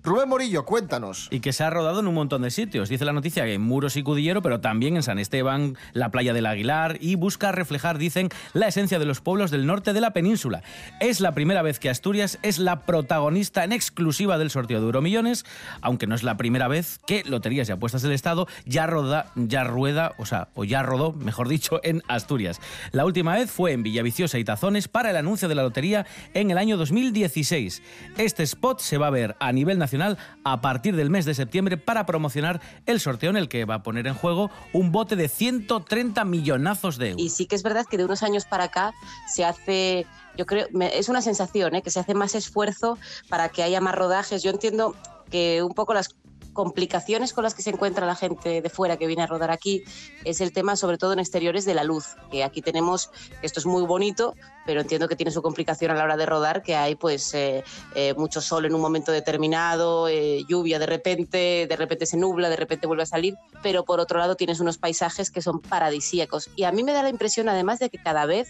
Rubén 0.07 0.29
Morillo, 0.29 0.65
cuéntanos. 0.65 1.27
Y 1.33 1.41
que 1.41 1.53
se 1.53 1.65
ha 1.65 1.71
rodado 1.71 1.99
en 1.99 2.07
un 2.07 2.15
montón 2.15 2.43
de 2.43 2.53
sitios. 2.53 2.89
Dice 2.89 3.05
la 3.05 3.13
noticia 3.13 3.45
que 3.45 3.55
en 3.55 3.61
Muros 3.61 3.97
y 3.97 4.05
Cudillero, 4.05 4.41
pero 4.41 4.61
también 4.61 4.95
en 4.95 5.03
San 5.03 5.19
Esteban, 5.19 5.77
la 5.95 6.13
playa 6.13 6.33
del 6.33 6.47
Aguilar, 6.47 6.97
y 7.01 7.17
busca 7.17 7.51
reflejar, 7.51 7.99
dicen, 7.99 8.29
la 8.53 8.69
esencia 8.69 9.01
de 9.01 9.05
los 9.05 9.21
pueblos 9.21 9.51
del 9.51 9.67
norte 9.67 9.93
de 9.93 10.01
la 10.01 10.13
península. 10.13 10.63
Es 11.01 11.21
la 11.21 11.35
primera 11.35 11.61
vez 11.63 11.81
que 11.81 11.91
Asturias 11.91 12.39
es 12.43 12.61
la 12.61 12.83
protagonista 12.83 13.65
en 13.65 13.73
exclusiva 13.73 14.39
del 14.39 14.51
sorteo 14.51 14.79
de 14.79 14.87
Euromillones, 14.87 15.45
aunque 15.81 16.07
no 16.07 16.15
es 16.15 16.23
la 16.23 16.37
primera 16.37 16.69
vez 16.69 17.01
que 17.05 17.25
Loterías 17.27 17.69
y 17.69 17.73
Apuestas 17.73 18.03
del 18.03 18.13
Estado 18.13 18.47
ya, 18.65 18.87
roda, 18.87 19.33
ya 19.35 19.65
rueda, 19.65 20.15
o 20.19 20.25
sea, 20.25 20.51
o 20.55 20.63
ya 20.63 20.85
rodó, 20.85 21.15
mejor 21.15 21.49
dicho, 21.49 21.81
en 21.83 22.05
Asturias. 22.07 22.61
La 22.93 23.07
última 23.07 23.35
vez 23.35 23.51
fue 23.51 23.73
en 23.73 23.83
Villaviciosa 23.83 24.39
y 24.39 24.45
Tazones 24.45 24.87
para 24.87 25.11
el 25.11 25.17
anuncio 25.17 25.49
de 25.49 25.57
la 25.57 25.65
lotería 25.65 26.07
en 26.33 26.53
el 26.53 26.59
año 26.59 26.77
2016. 26.77 27.83
Este 28.19 28.45
spot 28.45 28.79
se 28.79 28.99
va 28.99 29.09
a 29.09 29.11
ver 29.11 29.35
a 29.41 29.51
nivel 29.51 29.81
nacional 29.81 29.96
a 30.03 30.61
partir 30.61 30.97
del 30.97 31.11
mes 31.11 31.25
de 31.25 31.35
septiembre 31.35 31.76
para 31.76 32.07
promocionar 32.07 32.61
el 32.87 33.00
sorteo 33.00 33.31
en 33.31 33.37
el 33.37 33.49
que 33.49 33.65
va 33.65 33.76
a 33.76 33.83
poner 33.83 34.07
en 34.07 34.15
juego 34.15 34.50
un 34.73 34.93
bote 34.93 35.17
de 35.17 35.29
130 35.29 36.25
millonazos 36.25 36.99
de 36.99 37.11
euros. 37.11 37.23
Y 37.23 37.29
sí 37.29 37.47
que 37.47 37.57
es 37.57 37.62
verdad 37.62 37.87
que 37.88 37.97
de 37.97 38.05
unos 38.05 38.23
años 38.23 38.45
para 38.45 38.65
acá 38.65 38.93
se 39.29 39.45
hace 39.45 40.07
yo 40.37 40.45
creo, 40.45 40.67
es 40.93 41.09
una 41.09 41.23
sensación, 41.23 41.75
¿eh? 41.75 41.83
que 41.83 41.91
se 41.91 41.99
hace 41.99 42.15
más 42.15 42.35
esfuerzo 42.35 42.99
para 43.29 43.49
que 43.49 43.62
haya 43.62 43.81
más 43.81 43.95
rodajes. 43.95 44.43
Yo 44.43 44.50
entiendo 44.50 44.95
que 45.31 45.62
un 45.62 45.73
poco 45.73 45.95
las 45.95 46.15
complicaciones 46.57 47.35
con 47.35 47.45
las 47.45 47.55
que 47.55 47.63
se 47.63 47.71
encuentra 47.71 48.07
la 48.07 48.17
gente 48.17 48.63
de 48.63 48.71
fuera 48.71 48.97
que 48.97 49.07
viene 49.07 49.23
a 49.23 49.27
rodar 49.27 49.51
aquí 49.51 49.85
es 50.25 50.41
el 50.41 50.53
tema, 50.53 50.75
sobre 50.75 50.97
todo 50.97 51.13
en 51.13 51.19
exteriores, 51.19 51.67
de 51.67 51.75
la 51.75 51.85
luz. 51.85 52.17
Que 52.31 52.43
aquí 52.43 52.63
tenemos, 52.63 53.11
esto 53.43 53.61
es 53.61 53.67
muy 53.67 53.83
bonito, 53.85 54.35
pero 54.65 54.81
entiendo 54.81 55.07
que 55.07 55.17
tiene 55.17 55.31
su 55.31 55.43
complicación 55.43 55.91
a 55.91 55.95
la 55.95 56.05
hora 56.05 56.17
de 56.17 56.25
rodar, 56.27 56.63
que 56.63 56.75
hay 56.75 56.95
pues 56.95 57.35
eh, 57.35 57.63
eh, 57.95 58.15
mucho 58.15 58.41
sol 58.41 58.65
en 58.65 58.75
un 58.75 58.81
momento 58.81 59.13
determinado, 59.13 60.09
eh, 60.09 60.45
lluvia 60.49 60.79
de 60.79 60.87
repente, 60.87 61.67
de 61.69 61.77
repente 61.77 62.07
se 62.07 62.17
nubla, 62.17 62.49
de 62.49 62.57
repente 62.57 62.87
vuelve 62.87 63.03
a 63.03 63.07
salir, 63.07 63.37
pero 63.63 63.85
por 63.85 64.01
otro 64.01 64.19
lado 64.19 64.35
tienes 64.35 64.59
unos 64.59 64.79
paisajes 64.79 65.31
que 65.31 65.43
son 65.43 65.61
paradisíacos. 65.61 66.49
Y 66.57 66.65
a 66.65 66.73
mí 66.73 66.83
me 66.83 66.95
da 66.95 67.03
la 67.03 67.11
impresión 67.11 67.51
además 67.51 67.79
de 67.79 67.91
que 67.91 67.99
cada 67.99 68.25
vez 68.25 68.49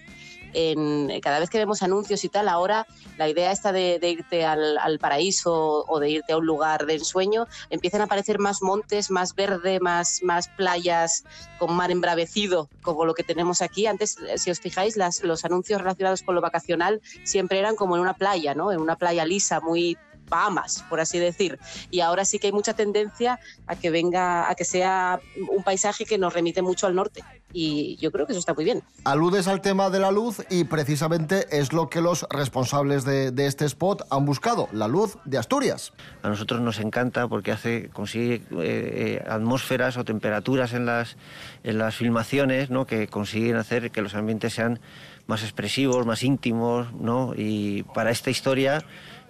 cada 1.23 1.41
vez 1.41 1.51
que 1.51 1.59
vemos 1.59 1.83
anuncios 1.83 2.25
y 2.25 2.29
tal, 2.29 2.49
ahora 2.49 2.87
la 3.19 3.29
idea 3.29 3.53
esta 3.53 3.73
de, 3.73 3.99
irte 4.03 4.45
al, 4.45 4.99
paraíso 4.99 5.85
o 5.87 6.01
de 6.01 6.11
irte 6.11 6.33
a 6.33 6.39
un 6.39 6.47
lugar 6.47 6.87
de 6.87 6.95
ensueño, 6.95 7.47
empiezan 7.71 8.01
a 8.01 8.05
aparecer 8.05 8.39
más 8.39 8.63
montes, 8.63 9.11
más 9.11 9.35
verde, 9.35 9.81
más, 9.81 10.23
más 10.23 10.49
playas 10.49 11.25
con 11.59 11.75
mar 11.75 11.91
embravecido, 11.91 12.69
como 12.83 13.05
lo 13.05 13.15
que 13.15 13.23
tenemos 13.23 13.61
aquí. 13.61 13.87
Antes, 13.87 14.17
si 14.37 14.51
os 14.51 14.61
fijáis, 14.61 14.97
las, 14.97 15.23
los 15.23 15.45
anuncios 15.45 15.81
relacionados 15.81 16.23
con 16.23 16.35
lo 16.35 16.41
vacacional 16.41 17.01
siempre 17.25 17.59
eran 17.59 17.77
como 17.77 17.97
en 17.97 18.03
una 18.03 18.15
playa, 18.15 18.55
¿no? 18.55 18.73
En 18.73 18.81
una 18.81 18.97
playa 18.97 19.25
lisa, 19.25 19.61
muy 19.61 19.99
Bahamas, 20.29 20.85
por 20.89 21.01
así 21.01 21.19
decir. 21.19 21.59
Y 21.91 22.01
ahora 22.01 22.25
sí 22.25 22.39
que 22.39 22.49
hay 22.49 22.53
mucha 22.53 22.75
tendencia 22.75 23.39
a 23.67 23.77
que 23.77 23.91
venga, 23.91 24.51
a 24.51 24.55
que 24.55 24.65
sea 24.65 25.21
un 25.51 25.63
paisaje 25.63 26.05
que 26.05 26.19
nos 26.19 26.33
remite 26.33 26.63
mucho 26.63 26.87
al 26.87 26.95
norte. 26.95 27.23
Y 27.53 27.97
yo 27.97 28.11
creo 28.13 28.27
que 28.27 28.33
eso 28.33 28.41
está 28.41 28.55
muy 28.55 28.65
bien. 28.65 28.83
Aludes 29.05 29.49
al 29.49 29.61
tema 29.61 29.89
de 29.89 30.01
la 30.01 30.11
luz 30.11 30.45
y 30.51 30.65
precisamente 30.65 31.47
es 31.51 31.73
lo 31.73 31.89
que 31.89 32.01
los 32.01 32.27
responsables 32.29 33.05
de, 33.05 33.33
este 33.47 33.65
spot 33.65 34.03
han 34.11 34.27
buscado, 34.27 34.69
la 34.73 34.89
luz 34.89 35.17
de 35.25 35.39
Asturias. 35.39 35.93
A 36.23 36.29
nosotros 36.29 36.61
nos 36.61 36.81
encanta 36.81 37.29
porque 37.29 37.53
hace, 37.53 37.89
consigue 37.91 38.35
eh, 38.35 38.43
eh, 38.61 39.25
atmósferas 39.29 39.97
o 39.97 40.05
temperaturas 40.05 40.75
en 40.75 40.87
las, 40.87 41.17
en 41.63 41.79
las 41.79 41.95
filmaciones 41.95 42.69
¿no? 42.69 42.85
que 42.87 43.07
consiguen 43.07 43.57
hacer 43.57 43.91
que 43.91 44.03
los 44.03 44.15
ambientes 44.15 44.53
sean 44.53 44.81
más 45.27 45.43
expresivos, 45.43 46.07
más 46.07 46.23
íntimos, 46.23 46.93
¿no? 46.95 47.33
Y 47.37 47.83
para 47.95 48.11
esta 48.11 48.31
historia 48.31 48.85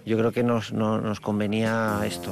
yo 0.07 0.17
creo 0.17 0.31
que 0.31 0.41
nos, 0.41 0.71
nos 0.71 1.19
convenía 1.19 1.99
esto. 2.05 2.31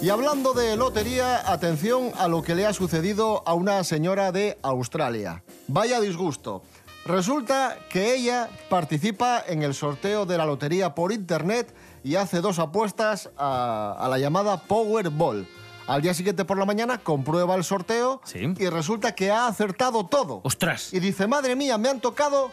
Y 0.00 0.08
hablando 0.08 0.54
de 0.54 0.76
lotería, 0.76 1.52
atención 1.52 2.12
a 2.16 2.26
lo 2.28 2.40
que 2.40 2.54
le 2.54 2.64
ha 2.64 2.72
sucedido 2.72 3.42
a 3.44 3.52
una 3.52 3.84
señora 3.84 4.32
de 4.32 4.56
Australia. 4.62 5.42
Vaya 5.68 6.00
disgusto. 6.00 6.62
Resulta 7.04 7.76
que 7.90 8.14
ella 8.14 8.48
participa 8.70 9.42
en 9.46 9.62
el 9.62 9.74
sorteo 9.74 10.24
de 10.24 10.38
la 10.38 10.46
lotería 10.46 10.94
por 10.94 11.12
internet 11.12 11.74
y 12.02 12.14
hace 12.14 12.40
dos 12.40 12.58
apuestas 12.58 13.30
a, 13.36 13.94
a 13.98 14.08
la 14.08 14.18
llamada 14.18 14.62
Powerball. 14.62 15.46
Al 15.86 16.02
día 16.02 16.14
siguiente 16.14 16.44
por 16.44 16.58
la 16.58 16.64
mañana 16.64 16.98
comprueba 16.98 17.54
el 17.54 17.62
sorteo 17.62 18.20
y 18.34 18.68
resulta 18.68 19.14
que 19.14 19.30
ha 19.30 19.46
acertado 19.46 20.06
todo. 20.06 20.40
¡Ostras! 20.42 20.92
Y 20.92 20.98
dice, 21.00 21.26
madre 21.26 21.54
mía, 21.54 21.78
me 21.78 21.88
han 21.88 22.00
tocado 22.00 22.50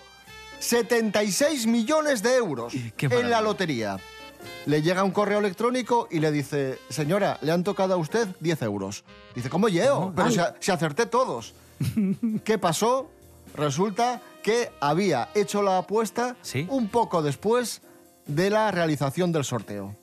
76 0.59 1.65
millones 1.65 2.21
de 2.21 2.35
euros 2.35 2.73
en 2.73 3.29
la 3.29 3.41
lotería. 3.41 3.97
Le 4.65 4.81
llega 4.81 5.03
un 5.03 5.11
correo 5.11 5.39
electrónico 5.39 6.07
y 6.11 6.19
le 6.19 6.31
dice, 6.31 6.77
señora, 6.89 7.39
le 7.41 7.51
han 7.51 7.63
tocado 7.63 7.95
a 7.95 7.97
usted 7.97 8.27
10 8.39 8.61
euros. 8.63 9.03
Dice, 9.33 9.49
¿cómo 9.49 9.67
llevo? 9.67 10.13
Pero 10.15 10.29
si, 10.59 10.71
acerté 10.71 11.05
todos. 11.05 11.53
¿Qué 12.43 12.57
pasó? 12.57 13.09
Resulta 13.55 14.21
que 14.43 14.71
había 14.79 15.29
hecho 15.33 15.63
la 15.63 15.79
apuesta 15.79 16.35
un 16.67 16.87
poco 16.89 17.21
después 17.23 17.81
de 18.27 18.49
la 18.49 18.69
realización 18.71 19.31
del 19.31 19.43
sorteo. 19.43 19.95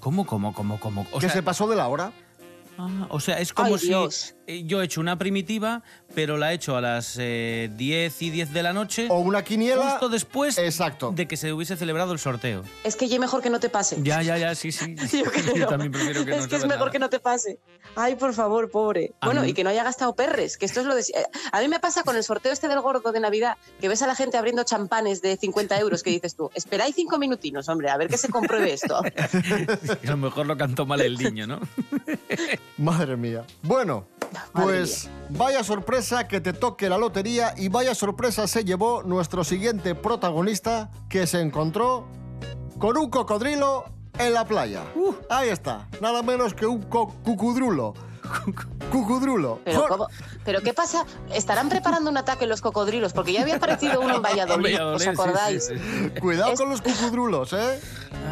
¿Cómo, 0.00 0.26
cómo, 0.26 0.52
cómo, 0.52 0.78
cómo? 0.78 1.06
¿Qué 1.18 1.30
se 1.30 1.42
pasó 1.42 1.66
de 1.66 1.76
la 1.76 1.88
hora? 1.88 2.12
Ah, 2.78 3.06
o 3.10 3.20
sea, 3.20 3.38
es 3.40 3.52
como 3.52 3.78
si 3.78 3.92
eh, 3.92 4.33
yo 4.46 4.82
he 4.82 4.84
hecho 4.84 5.00
una 5.00 5.18
primitiva, 5.18 5.82
pero 6.14 6.36
la 6.36 6.52
he 6.52 6.54
hecho 6.54 6.76
a 6.76 6.80
las 6.80 7.16
10 7.16 7.20
eh, 7.20 8.10
y 8.20 8.30
10 8.30 8.52
de 8.52 8.62
la 8.62 8.72
noche. 8.72 9.06
O 9.10 9.18
una 9.18 9.42
quiniela. 9.42 9.90
Justo 9.90 10.08
después 10.08 10.58
Exacto. 10.58 11.12
de 11.14 11.26
que 11.26 11.36
se 11.36 11.52
hubiese 11.52 11.76
celebrado 11.76 12.12
el 12.12 12.18
sorteo. 12.18 12.62
Es 12.84 12.96
que 12.96 13.08
ya 13.08 13.18
mejor 13.18 13.42
que 13.42 13.50
no 13.50 13.60
te 13.60 13.68
pase. 13.68 13.96
Ya, 14.02 14.22
ya, 14.22 14.36
ya, 14.38 14.54
sí, 14.54 14.72
sí. 14.72 14.94
yo, 15.56 15.66
también 15.66 15.92
prefiero 15.92 16.24
que 16.24 16.36
es 16.36 16.46
que 16.46 16.56
es 16.56 16.66
mejor 16.66 16.90
que 16.90 16.98
no 16.98 17.08
te 17.08 17.20
pase. 17.20 17.58
Ay, 17.96 18.16
por 18.16 18.34
favor, 18.34 18.70
pobre. 18.70 19.12
bueno, 19.22 19.44
y 19.44 19.52
que 19.52 19.64
no 19.64 19.70
haya 19.70 19.84
gastado 19.84 20.14
perres, 20.14 20.56
que 20.56 20.66
esto 20.66 20.80
es 20.80 20.86
lo 20.86 20.94
de... 20.94 21.02
Eh, 21.02 21.26
a 21.52 21.60
mí 21.60 21.68
me 21.68 21.80
pasa 21.80 22.02
con 22.02 22.16
el 22.16 22.24
sorteo 22.24 22.52
este 22.52 22.68
del 22.68 22.80
gordo 22.80 23.12
de 23.12 23.20
Navidad, 23.20 23.56
que 23.80 23.88
ves 23.88 24.02
a 24.02 24.06
la 24.06 24.14
gente 24.14 24.36
abriendo 24.36 24.64
champanes 24.64 25.22
de 25.22 25.36
50 25.36 25.78
euros, 25.78 26.02
que 26.02 26.10
dices 26.10 26.34
tú, 26.34 26.50
esperáis 26.54 26.94
cinco 26.94 27.18
minutinos, 27.18 27.68
hombre, 27.68 27.90
a 27.90 27.96
ver 27.96 28.08
que 28.08 28.18
se 28.18 28.28
compruebe 28.28 28.72
esto. 28.72 28.96
a 28.98 30.10
lo 30.10 30.16
mejor 30.16 30.46
lo 30.46 30.56
cantó 30.56 30.86
mal 30.86 31.00
el 31.00 31.16
niño, 31.16 31.46
¿no? 31.46 31.60
Madre 32.78 33.16
mía. 33.16 33.44
Bueno, 33.62 34.06
pues 34.52 35.10
vaya 35.30 35.64
sorpresa 35.64 36.28
que 36.28 36.40
te 36.40 36.52
toque 36.52 36.88
la 36.88 36.98
lotería 36.98 37.54
y 37.56 37.68
vaya 37.68 37.94
sorpresa 37.94 38.46
se 38.46 38.64
llevó 38.64 39.02
nuestro 39.02 39.44
siguiente 39.44 39.94
protagonista 39.94 40.90
que 41.08 41.26
se 41.26 41.40
encontró 41.40 42.06
con 42.78 42.96
un 42.96 43.10
cocodrilo 43.10 43.84
en 44.18 44.32
la 44.32 44.44
playa. 44.44 44.84
Uh. 44.94 45.14
ahí 45.28 45.48
está, 45.48 45.88
nada 46.00 46.22
menos 46.22 46.54
que 46.54 46.66
un 46.66 46.82
cucudrulo. 46.82 47.94
Cucudrulo. 48.90 49.60
¿Pero, 50.44 50.60
qué 50.62 50.72
pasa? 50.72 51.04
¿Estarán 51.32 51.68
preparando 51.68 52.10
un 52.10 52.16
ataque 52.16 52.46
los 52.46 52.60
cocodrilos? 52.60 53.12
Porque 53.12 53.32
ya 53.32 53.42
había 53.42 53.56
aparecido 53.56 54.00
uno 54.00 54.16
en 54.16 54.22
Valladolid, 54.22 54.80
¿os 54.82 55.06
acordáis? 55.06 55.72
Cuidado 56.20 56.54
con 56.54 56.68
los 56.68 56.80
cucudrulos, 56.80 57.52
¿eh? 57.52 57.80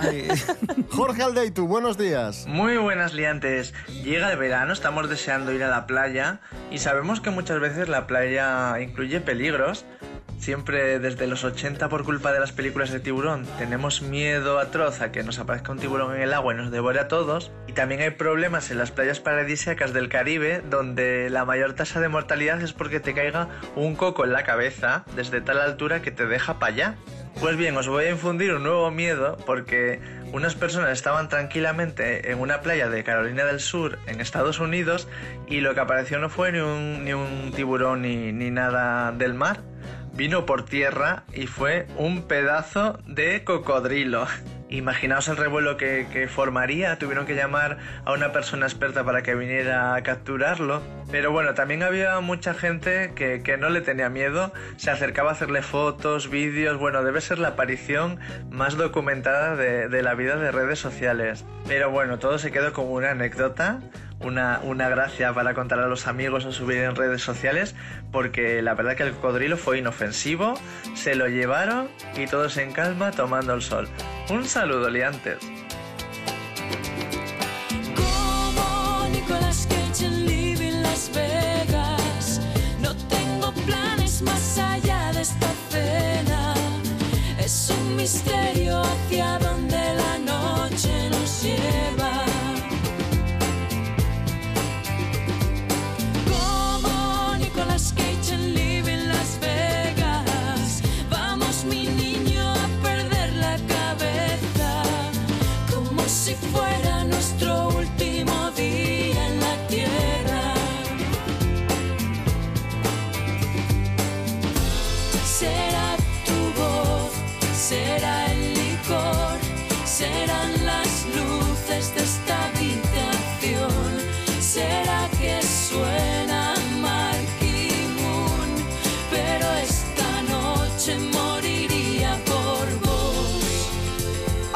Jorge 0.91 1.23
Aldeitu, 1.23 1.67
buenos 1.67 1.99
días. 1.99 2.47
Muy 2.47 2.77
buenas 2.77 3.15
liantes. 3.15 3.75
Llega 4.03 4.31
el 4.33 4.39
verano, 4.39 4.73
estamos 4.73 5.09
deseando 5.09 5.53
ir 5.53 5.63
a 5.65 5.69
la 5.69 5.87
playa 5.87 6.41
y 6.71 6.79
sabemos 6.79 7.21
que 7.21 7.31
muchas 7.31 7.61
veces 7.61 7.89
la 7.89 8.07
playa 8.07 8.81
incluye 8.81 9.21
peligros. 9.21 9.85
Siempre 10.43 10.99
desde 10.99 11.29
los 11.29 11.45
80 11.45 11.89
por 11.89 12.03
culpa 12.03 12.33
de 12.33 12.41
las 12.41 12.51
películas 12.51 12.91
de 12.91 12.99
tiburón 12.99 13.47
tenemos 13.59 14.03
miedo 14.03 14.59
atroz 14.59 15.01
a 15.01 15.13
que 15.13 15.23
nos 15.23 15.39
aparezca 15.39 15.71
un 15.71 15.79
tiburón 15.79 16.17
en 16.17 16.23
el 16.23 16.35
agua 16.35 16.53
y 16.53 16.57
nos 16.57 16.73
devore 16.73 16.99
a 16.99 17.07
todos. 17.07 17.53
Y 17.69 17.75
también 17.75 18.01
hay 18.01 18.11
problemas 18.11 18.73
en 18.73 18.79
las 18.79 18.91
playas 18.91 19.21
paradisíacas 19.21 19.93
del 19.93 20.09
Caribe 20.09 20.61
donde 20.69 21.31
la 21.31 21.45
mayor 21.45 21.75
tasa 21.75 22.01
de 22.01 22.09
mortalidad 22.09 22.61
es 22.61 22.73
porque 22.73 22.99
te 22.99 23.15
caiga 23.15 23.51
un 23.77 23.95
coco 23.95 24.25
en 24.25 24.33
la 24.33 24.43
cabeza 24.43 25.05
desde 25.15 25.41
tal 25.43 25.61
altura 25.61 26.03
que 26.03 26.11
te 26.11 26.27
deja 26.27 26.59
para 26.59 26.73
allá. 26.73 26.95
Pues 27.39 27.57
bien, 27.57 27.77
os 27.77 27.87
voy 27.87 28.07
a 28.07 28.11
infundir 28.11 28.53
un 28.53 28.65
nuevo 28.65 28.91
miedo 28.91 29.37
porque 29.47 30.01
unas 30.33 30.57
personas 30.57 30.91
estaban 30.91 31.29
tranquilamente 31.29 32.33
en 32.33 32.41
una 32.41 32.63
playa 32.63 32.89
de 32.89 33.05
Carolina 33.05 33.45
del 33.45 33.61
Sur, 33.61 34.01
en 34.09 34.21
Estados 34.21 34.59
Unidos, 34.59 35.07
y 35.47 35.61
lo 35.61 35.73
que 35.75 35.81
apareció 35.81 36.19
no 36.19 36.29
fue 36.29 36.51
ni 36.51 36.59
un, 37.13 37.53
tiburón 37.55 38.03
ni 38.03 38.51
nada 38.51 39.13
del 39.13 39.35
mar, 39.35 39.61
vino 40.15 40.47
por 40.47 40.65
tierra 40.65 41.25
y 41.33 41.47
fue 41.47 41.87
un 41.97 42.23
pedazo 42.23 42.99
de 43.07 43.45
cocodrilo. 43.45 44.27
Imaginaos 44.69 45.29
el 45.29 45.37
revuelo 45.37 45.77
que, 45.77 46.07
que, 46.11 46.29
formaría, 46.29 46.99
tuvieron 46.99 47.27
que 47.27 47.35
llamar 47.35 47.77
a 48.07 48.13
una 48.13 48.33
persona 48.33 48.65
experta 48.65 49.05
para 49.05 49.23
que 49.23 49.35
viniera 49.35 49.95
a 49.95 50.03
capturarlo. 50.03 50.81
Pero 51.11 51.31
bueno, 51.31 51.53
también 51.53 51.83
había 51.83 52.19
mucha 52.21 52.55
gente 52.55 53.13
que, 53.15 53.43
que 53.43 53.59
no 53.59 53.69
le 53.69 53.83
tenía 53.83 54.09
miedo, 54.09 54.51
se 54.77 54.91
acercaba 54.91 55.29
a 55.29 55.33
hacerle 55.35 55.61
fotos, 55.61 56.31
vídeos, 56.31 56.79
bueno, 56.79 57.05
debe 57.05 57.21
ser 57.21 57.39
la 57.39 57.49
aparición 57.49 58.19
más 58.51 58.79
documentada 58.79 59.57
de, 59.57 59.89
de 59.89 60.03
la 60.03 60.15
vida 60.15 60.37
de 60.37 60.51
redes 60.51 60.79
sociales. 60.79 61.45
Pero 61.69 61.91
bueno, 61.91 62.19
todo 62.19 62.39
se 62.39 62.51
quedó 62.51 62.73
como 62.73 62.93
una 62.93 63.11
anécdota 63.11 63.81
una, 64.25 64.61
una, 64.63 64.89
gracia 64.89 65.33
para 65.33 65.55
contar 65.55 65.81
a 65.81 65.87
los 65.87 66.07
amigos 66.07 66.45
o 66.45 66.53
subir 66.53 66.79
en 66.79 66.97
redes 66.97 67.23
sociales, 67.23 67.75
porque 68.11 68.63
la 68.63 68.75
verdad 68.75 68.97
que 68.97 69.05
el 69.05 69.13
cocodrilo 69.13 69.57
fue 69.57 69.79
inofensivo, 69.79 70.55
se 70.95 71.15
lo 71.15 71.29
llevaron 71.29 71.89
y 72.17 72.27
todos 72.27 72.57
en 72.57 72.73
calma 72.73 73.11
tomando 73.11 73.55
el 73.55 73.63
sol. 73.63 73.89
Un 74.31 74.45
saludo, 74.45 74.91
liantes. 74.91 75.39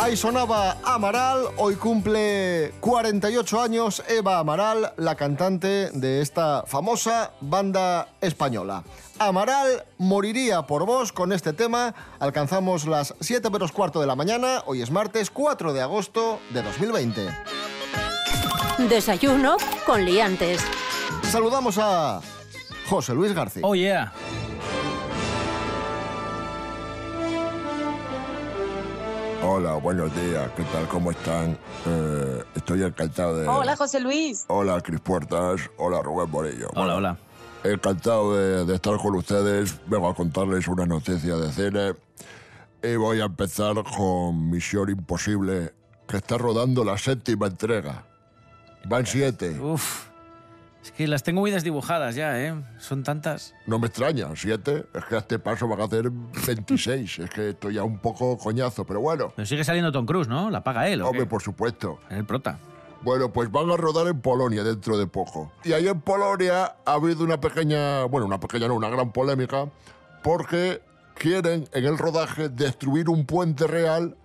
Ahí 0.06 0.16
sonaba 0.16 0.76
Amaral, 0.84 1.48
hoy 1.56 1.74
cumple 1.74 2.72
48 2.78 3.60
años 3.60 4.04
Eva 4.08 4.38
Amaral, 4.38 4.92
la 4.98 5.16
cantante 5.16 5.90
de 5.90 6.22
esta 6.22 6.62
famosa 6.64 7.32
banda 7.40 8.10
española. 8.20 8.84
Amaral 9.18 9.84
moriría 9.98 10.62
por 10.62 10.86
vos 10.86 11.10
con 11.10 11.32
este 11.32 11.52
tema. 11.52 11.92
Alcanzamos 12.20 12.86
las 12.86 13.16
7 13.18 13.50
menos 13.50 13.72
cuarto 13.72 14.00
de 14.00 14.06
la 14.06 14.14
mañana, 14.14 14.62
hoy 14.66 14.80
es 14.80 14.92
martes 14.92 15.28
4 15.28 15.72
de 15.72 15.82
agosto 15.82 16.38
de 16.50 16.62
2020. 16.62 17.28
Desayuno 18.88 19.56
con 19.84 20.04
liantes. 20.04 20.62
Saludamos 21.28 21.78
a 21.78 22.20
José 22.88 23.12
Luis 23.12 23.34
García. 23.34 23.62
Oh, 23.64 23.74
yeah. 23.74 24.12
Hola, 29.48 29.74
buenos 29.74 30.12
días, 30.16 30.50
¿qué 30.56 30.64
tal? 30.64 30.88
¿Cómo 30.88 31.12
están? 31.12 31.56
Eh, 31.86 32.42
estoy 32.56 32.82
encantado 32.82 33.36
de... 33.38 33.46
Hola, 33.46 33.76
José 33.76 34.00
Luis. 34.00 34.44
Hola, 34.48 34.80
Cris 34.80 34.98
Puertas. 34.98 35.60
Hola, 35.76 36.02
Rubén 36.02 36.28
Morillo. 36.28 36.66
Hola, 36.74 36.94
Bueno, 36.94 36.96
hola. 36.96 37.18
Encantado 37.62 38.36
de, 38.36 38.64
de 38.64 38.74
estar 38.74 38.96
con 38.98 39.14
ustedes. 39.14 39.78
Vengo 39.86 40.08
a 40.08 40.14
contarles 40.16 40.66
una 40.66 40.84
noticia 40.84 41.36
de 41.36 41.52
cine. 41.52 41.94
Y 42.82 42.96
voy 42.96 43.20
a 43.20 43.26
empezar 43.26 43.76
con 43.96 44.50
Misión 44.50 44.90
Imposible, 44.90 45.72
que 46.08 46.16
está 46.16 46.38
rodando 46.38 46.84
la 46.84 46.98
séptima 46.98 47.46
entrega. 47.46 48.04
Van 48.88 49.06
siete. 49.06 49.60
Uf. 49.60 50.06
Es 50.86 50.92
que 50.92 51.06
las 51.08 51.22
tengo 51.24 51.40
muy 51.40 51.50
desdibujadas 51.50 52.14
ya, 52.14 52.40
¿eh? 52.40 52.54
Son 52.78 53.02
tantas. 53.02 53.54
No 53.66 53.78
me 53.80 53.88
extraña, 53.88 54.28
siete. 54.36 54.86
Es 54.94 55.04
que 55.04 55.16
a 55.16 55.18
este 55.18 55.38
paso 55.40 55.66
van 55.66 55.80
a 55.80 55.84
hacer 55.84 56.10
26. 56.10 57.18
es 57.18 57.30
que 57.30 57.50
estoy 57.50 57.74
ya 57.74 57.82
un 57.82 57.98
poco 57.98 58.38
coñazo, 58.38 58.84
pero 58.86 59.00
bueno. 59.00 59.32
Pero 59.34 59.46
sigue 59.46 59.64
saliendo 59.64 59.90
Tom 59.90 60.06
Cruise, 60.06 60.28
¿no? 60.28 60.48
La 60.48 60.62
paga 60.62 60.88
él, 60.88 61.02
¿o 61.02 61.06
Hombre, 61.08 61.22
qué? 61.24 61.26
por 61.26 61.42
supuesto. 61.42 61.98
El 62.08 62.24
prota. 62.24 62.58
Bueno, 63.02 63.32
pues 63.32 63.50
van 63.50 63.68
a 63.70 63.76
rodar 63.76 64.06
en 64.06 64.20
Polonia 64.20 64.62
dentro 64.62 64.96
de 64.96 65.06
poco. 65.08 65.52
Y 65.64 65.72
ahí 65.72 65.88
en 65.88 66.00
Polonia 66.00 66.76
ha 66.84 66.92
habido 66.92 67.24
una 67.24 67.40
pequeña, 67.40 68.04
bueno, 68.04 68.26
una 68.26 68.38
pequeña 68.40 68.68
no, 68.68 68.74
una 68.74 68.88
gran 68.88 69.12
polémica, 69.12 69.68
porque 70.22 70.80
quieren 71.14 71.68
en 71.72 71.84
el 71.84 71.98
rodaje 71.98 72.48
destruir 72.48 73.08
un 73.08 73.26
puente 73.26 73.66
real 73.66 74.16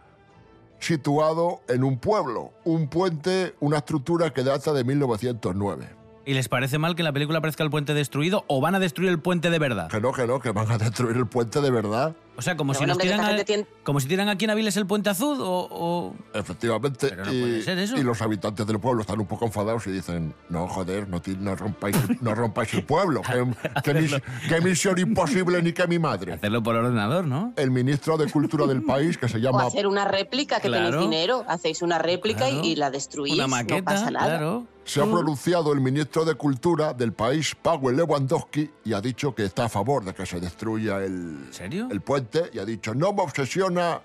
situado 0.80 1.62
en 1.68 1.84
un 1.84 1.98
pueblo. 2.00 2.52
Un 2.64 2.88
puente, 2.88 3.56
una 3.60 3.78
estructura 3.78 4.32
que 4.32 4.44
data 4.44 4.74
de 4.74 4.84
1909. 4.84 6.01
¿Y 6.26 6.34
les 6.36 6.48
parece 6.50 6.78
mal 6.78 6.96
que 6.96 7.02
en 7.02 7.06
la 7.06 7.12
película 7.14 7.40
aparezca 7.40 7.64
el 7.64 7.72
puente 7.72 7.94
destruido 7.96 8.44
o 8.48 8.62
van 8.62 8.76
a 8.76 8.80
destruir 8.80 9.10
el 9.10 9.20
puente 9.20 9.50
de 9.50 9.58
verdad? 9.58 9.88
Que 9.90 10.00
no, 10.00 10.12
que 10.14 10.28
no, 10.28 10.40
que 10.40 10.52
van 10.52 10.72
a 10.72 10.78
destruir 10.78 11.18
el 11.18 11.26
puente 11.26 11.62
de 11.62 11.72
verdad. 11.72 12.16
O 12.38 12.42
sea, 12.44 12.56
como 12.56 12.74
Pero 12.74 12.80
si 12.80 12.86
bueno, 12.86 12.94
nos 12.94 13.02
tiran 13.04 13.40
a- 13.40 13.44
tiene- 13.44 13.68
como 13.84 14.00
si 14.00 14.08
tiran 14.08 14.30
aquí 14.30 14.46
en 14.46 14.52
Aviles 14.52 14.78
el 14.78 14.86
puente 14.86 15.10
azul 15.10 15.38
o, 15.42 15.68
o- 15.70 16.16
Efectivamente. 16.34 17.08
Pero 17.10 17.26
no 17.26 17.34
y, 17.34 17.42
puede 17.42 17.62
ser 17.64 17.78
eso. 17.80 17.98
y 17.98 18.04
los 18.04 18.22
habitantes 18.22 18.66
del 18.68 18.80
pueblo 18.80 19.02
están 19.02 19.20
un 19.20 19.26
poco 19.28 19.46
enfadados 19.46 19.86
y 19.88 19.92
dicen, 19.92 20.34
no, 20.50 20.68
joder, 20.68 21.08
no, 21.10 21.22
no 21.40 21.56
rompáis, 21.56 21.98
no 22.22 22.36
rompáis 22.36 22.74
el 22.76 22.84
pueblo. 22.84 23.22
que, 23.84 23.84
que 23.84 23.94
mis- 23.94 24.16
que 24.48 24.62
misión 24.62 25.00
imposible 25.00 25.62
ni 25.62 25.74
que 25.74 25.88
mi 25.88 25.98
madre. 26.00 26.34
hacerlo 26.34 26.62
por 26.64 26.76
ordenador, 26.76 27.26
¿no? 27.26 27.54
El 27.58 27.72
ministro 27.72 28.18
de 28.18 28.30
Cultura 28.32 28.66
del 28.68 28.84
país, 28.84 29.18
que 29.18 29.28
se 29.28 29.38
O 29.38 29.40
llama... 29.40 29.66
hacer 29.66 29.88
una 29.88 30.06
réplica 30.06 30.60
que 30.60 30.68
Claro. 30.68 30.86
tenéis 30.92 31.10
dinero, 31.10 31.44
hacéis 31.48 31.82
una 31.82 31.98
réplica 31.98 32.48
y- 32.50 32.54
Claro. 32.54 32.68
y, 32.68 32.76
la 32.76 32.92
destruís. 32.92 33.34
Una 33.34 33.44
no 33.44 33.48
maqueta, 33.50 33.84
pasa 33.84 34.12
nada. 34.12 34.26
claro. 34.38 34.68
Se 34.84 35.00
ha 35.02 35.06
pronunciado 35.06 35.72
el 35.74 35.80
ministro 35.80 36.26
de 36.26 36.36
Cultura 36.36 36.94
del 36.94 37.14
país, 37.14 37.56
Paweł 37.56 37.96
Lewandowski, 37.96 38.70
y 38.84 38.94
ha 38.94 39.02
dicho 39.02 39.34
que 39.34 39.46
está 39.46 39.66
a 39.66 39.70
favor 39.70 40.04
de 40.04 40.14
que 40.14 40.26
se 40.26 40.40
destruya 40.40 40.98
el, 40.98 41.50
el 41.60 42.02
puente. 42.02 42.50
Y 42.52 42.60
ha 42.60 42.66
dicho, 42.66 42.94
no 42.94 43.14
me 43.14 43.22
obsesiona 43.22 44.02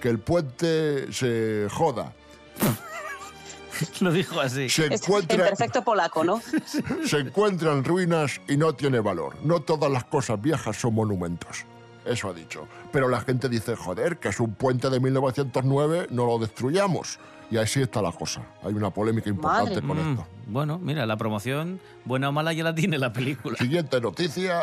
que 0.00 0.08
el 0.08 0.18
puente 0.18 1.12
se 1.12 1.66
joda. 1.70 2.12
Lo 4.00 4.12
dijo 4.12 4.40
así. 4.40 4.68
Se 4.68 4.86
encuentra, 4.86 5.44
perfecto 5.44 5.82
polaco, 5.82 6.22
¿no? 6.24 6.40
se 7.06 7.18
encuentra 7.18 7.72
en 7.72 7.84
ruinas 7.84 8.40
y 8.48 8.56
no 8.56 8.74
tiene 8.74 9.00
valor. 9.00 9.36
No 9.42 9.60
todas 9.60 9.90
las 9.90 10.04
cosas 10.04 10.40
viejas 10.40 10.76
son 10.76 10.94
monumentos. 10.94 11.64
Eso 12.04 12.28
ha 12.28 12.32
dicho. 12.32 12.66
Pero 12.92 13.08
la 13.08 13.20
gente 13.20 13.48
dice, 13.48 13.76
joder, 13.76 14.18
que 14.18 14.28
es 14.28 14.40
un 14.40 14.54
puente 14.54 14.90
de 14.90 15.00
1909, 15.00 16.08
no 16.10 16.26
lo 16.26 16.38
destruyamos. 16.38 17.18
Y 17.50 17.56
así 17.56 17.82
está 17.82 18.00
la 18.00 18.12
cosa. 18.12 18.42
Hay 18.62 18.72
una 18.74 18.90
polémica 18.90 19.28
importante 19.28 19.80
Madre. 19.80 19.86
con 19.86 19.96
Mm, 19.96 20.10
esto. 20.12 20.26
bueno, 20.46 20.78
mira, 20.78 21.04
la 21.06 21.16
promoción, 21.16 21.80
buena 22.04 22.28
o 22.28 22.32
mala, 22.32 22.52
ya 22.52 22.62
la 22.64 22.74
tiene 22.74 22.96
la 22.98 23.12
película. 23.12 23.56
Siguiente 23.58 24.00
noticia. 24.00 24.60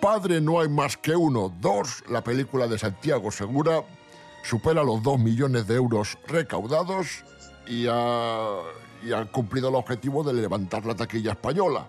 Padre 0.00 0.40
no 0.40 0.60
hay 0.60 0.68
más 0.68 0.96
que 0.96 1.14
uno. 1.16 1.52
Dos, 1.60 2.02
la 2.10 2.22
película 2.22 2.66
de 2.66 2.78
Santiago 2.78 3.30
Segura 3.30 3.82
supera 4.44 4.82
los 4.82 5.02
dos 5.02 5.18
millones 5.18 5.66
de 5.66 5.76
euros 5.76 6.18
recaudados 6.26 7.24
y 7.66 7.86
ha, 7.88 8.58
y 9.06 9.12
ha 9.12 9.24
cumplido 9.26 9.68
el 9.68 9.76
objetivo 9.76 10.22
de 10.24 10.34
levantar 10.34 10.84
la 10.84 10.94
taquilla 10.96 11.30
española. 11.32 11.86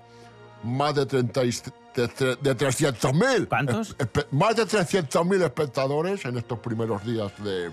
Más 0.64 0.96
de, 0.96 1.06
30 1.06 1.44
y- 1.44 1.50
de, 1.50 2.08
tre- 2.10 2.38
de 2.40 2.56
300.000. 2.56 3.48
¿Cuántos? 3.50 3.98
espe- 3.98 4.28
Más 4.32 4.56
de 4.56 4.64
300.000 4.66 5.44
espectadores 5.44 6.24
en 6.24 6.38
estos 6.38 6.60
primeros 6.60 7.04
días 7.04 7.32
de, 7.44 7.70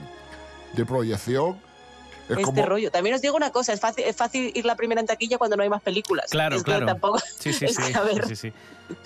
de 0.72 0.86
proyección. 0.86 1.60
Es 2.32 2.38
este 2.38 2.44
como, 2.44 2.66
rollo. 2.66 2.90
También 2.90 3.14
os 3.14 3.22
digo 3.22 3.36
una 3.36 3.50
cosa, 3.50 3.72
es 3.72 3.80
fácil, 3.80 4.04
es 4.04 4.16
fácil 4.16 4.52
ir 4.54 4.64
la 4.64 4.76
primera 4.76 5.00
en 5.00 5.06
taquilla 5.06 5.38
cuando 5.38 5.56
no 5.56 5.62
hay 5.62 5.68
más 5.68 5.82
películas. 5.82 6.26
Claro, 6.30 6.56
Es 6.56 6.62
que 6.62 6.70
claro. 6.70 6.86
tampoco- 6.86 7.18
Sí, 7.38 7.52
sí, 7.52 7.64
es 7.66 7.74
sí. 7.76 7.82
que, 7.92 7.98
a 7.98 8.02
ver, 8.02 8.26
sí, 8.26 8.36
sí. 8.36 8.52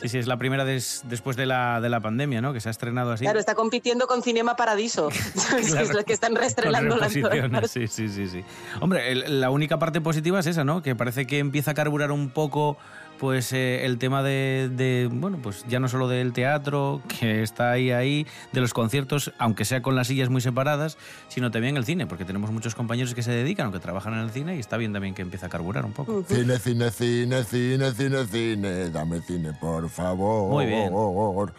Sí, 0.00 0.08
sí, 0.08 0.18
es 0.18 0.26
la 0.26 0.38
primera 0.38 0.64
des- 0.64 1.02
después 1.04 1.36
de 1.36 1.44
la, 1.44 1.78
de 1.82 1.90
la 1.90 2.00
pandemia, 2.00 2.40
¿no? 2.40 2.54
Que 2.54 2.60
se 2.60 2.68
ha 2.68 2.70
estrenado 2.70 3.12
así. 3.12 3.24
Claro, 3.24 3.38
está 3.38 3.54
compitiendo 3.54 4.06
con 4.06 4.22
Cinema 4.22 4.56
Paradiso. 4.56 5.08
es 5.58 5.72
Claro. 5.72 6.04
que 6.06 6.12
están 6.14 6.34
reestrenando 6.34 6.96
las 6.96 7.12
reposiciones, 7.12 7.70
sí, 7.70 7.86
sí, 7.88 8.08
sí, 8.08 8.28
sí. 8.28 8.44
Hombre, 8.80 9.12
el- 9.12 9.40
la 9.40 9.50
única 9.50 9.78
parte 9.78 10.00
positiva 10.00 10.40
es 10.40 10.46
esa, 10.46 10.64
¿no? 10.64 10.82
Que 10.82 10.94
parece 10.94 11.26
que 11.26 11.38
empieza 11.38 11.72
a 11.72 11.74
carburar 11.74 12.12
un 12.12 12.30
poco 12.30 12.78
pues 13.18 13.52
eh, 13.52 13.84
el 13.84 13.98
tema 13.98 14.22
de, 14.22 14.70
de, 14.72 15.08
bueno, 15.10 15.38
pues 15.42 15.64
ya 15.68 15.80
no 15.80 15.88
solo 15.88 16.08
del 16.08 16.32
teatro, 16.32 17.00
que 17.20 17.42
está 17.42 17.70
ahí, 17.72 17.90
ahí, 17.90 18.26
de 18.52 18.60
los 18.60 18.74
conciertos, 18.74 19.32
aunque 19.38 19.64
sea 19.64 19.82
con 19.82 19.94
las 19.96 20.08
sillas 20.08 20.28
muy 20.28 20.40
separadas, 20.40 20.98
sino 21.28 21.50
también 21.50 21.76
el 21.76 21.84
cine, 21.84 22.06
porque 22.06 22.24
tenemos 22.24 22.50
muchos 22.50 22.74
compañeros 22.74 23.14
que 23.14 23.22
se 23.22 23.30
dedican 23.30 23.68
o 23.68 23.72
que 23.72 23.78
trabajan 23.78 24.14
en 24.14 24.20
el 24.20 24.30
cine 24.30 24.56
y 24.56 24.60
está 24.60 24.76
bien 24.76 24.92
también 24.92 25.14
que 25.14 25.22
empieza 25.22 25.46
a 25.46 25.48
carburar 25.48 25.84
un 25.84 25.92
poco. 25.92 26.24
Cine, 26.28 26.58
cine, 26.58 26.90
cine, 26.90 27.44
cine, 27.44 27.92
cine, 27.92 28.26
cine. 28.26 28.90
Dame 28.90 29.20
cine, 29.20 29.52
por 29.60 29.88
favor. 29.88 30.50
Muy 30.50 30.66
bien. 30.66 30.92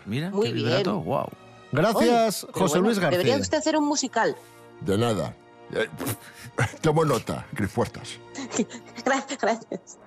Mira, 0.06 0.30
Muy 0.32 0.48
qué 0.48 0.54
bien. 0.54 0.66
vibrato, 0.66 1.02
wow. 1.02 1.28
Gracias, 1.72 2.44
Oye, 2.44 2.54
José 2.54 2.74
bueno, 2.74 2.88
Luis 2.88 3.00
García. 3.00 3.18
Debería 3.18 3.42
usted 3.42 3.58
hacer 3.58 3.76
un 3.78 3.86
musical. 3.86 4.36
De 4.82 4.98
nada. 4.98 5.36
Eh, 5.74 5.88
Tomo 6.82 7.06
nota, 7.06 7.46
Cris 7.54 7.72
Puertas. 7.72 8.20
Gracias, 9.04 9.40
gracias. 9.42 10.00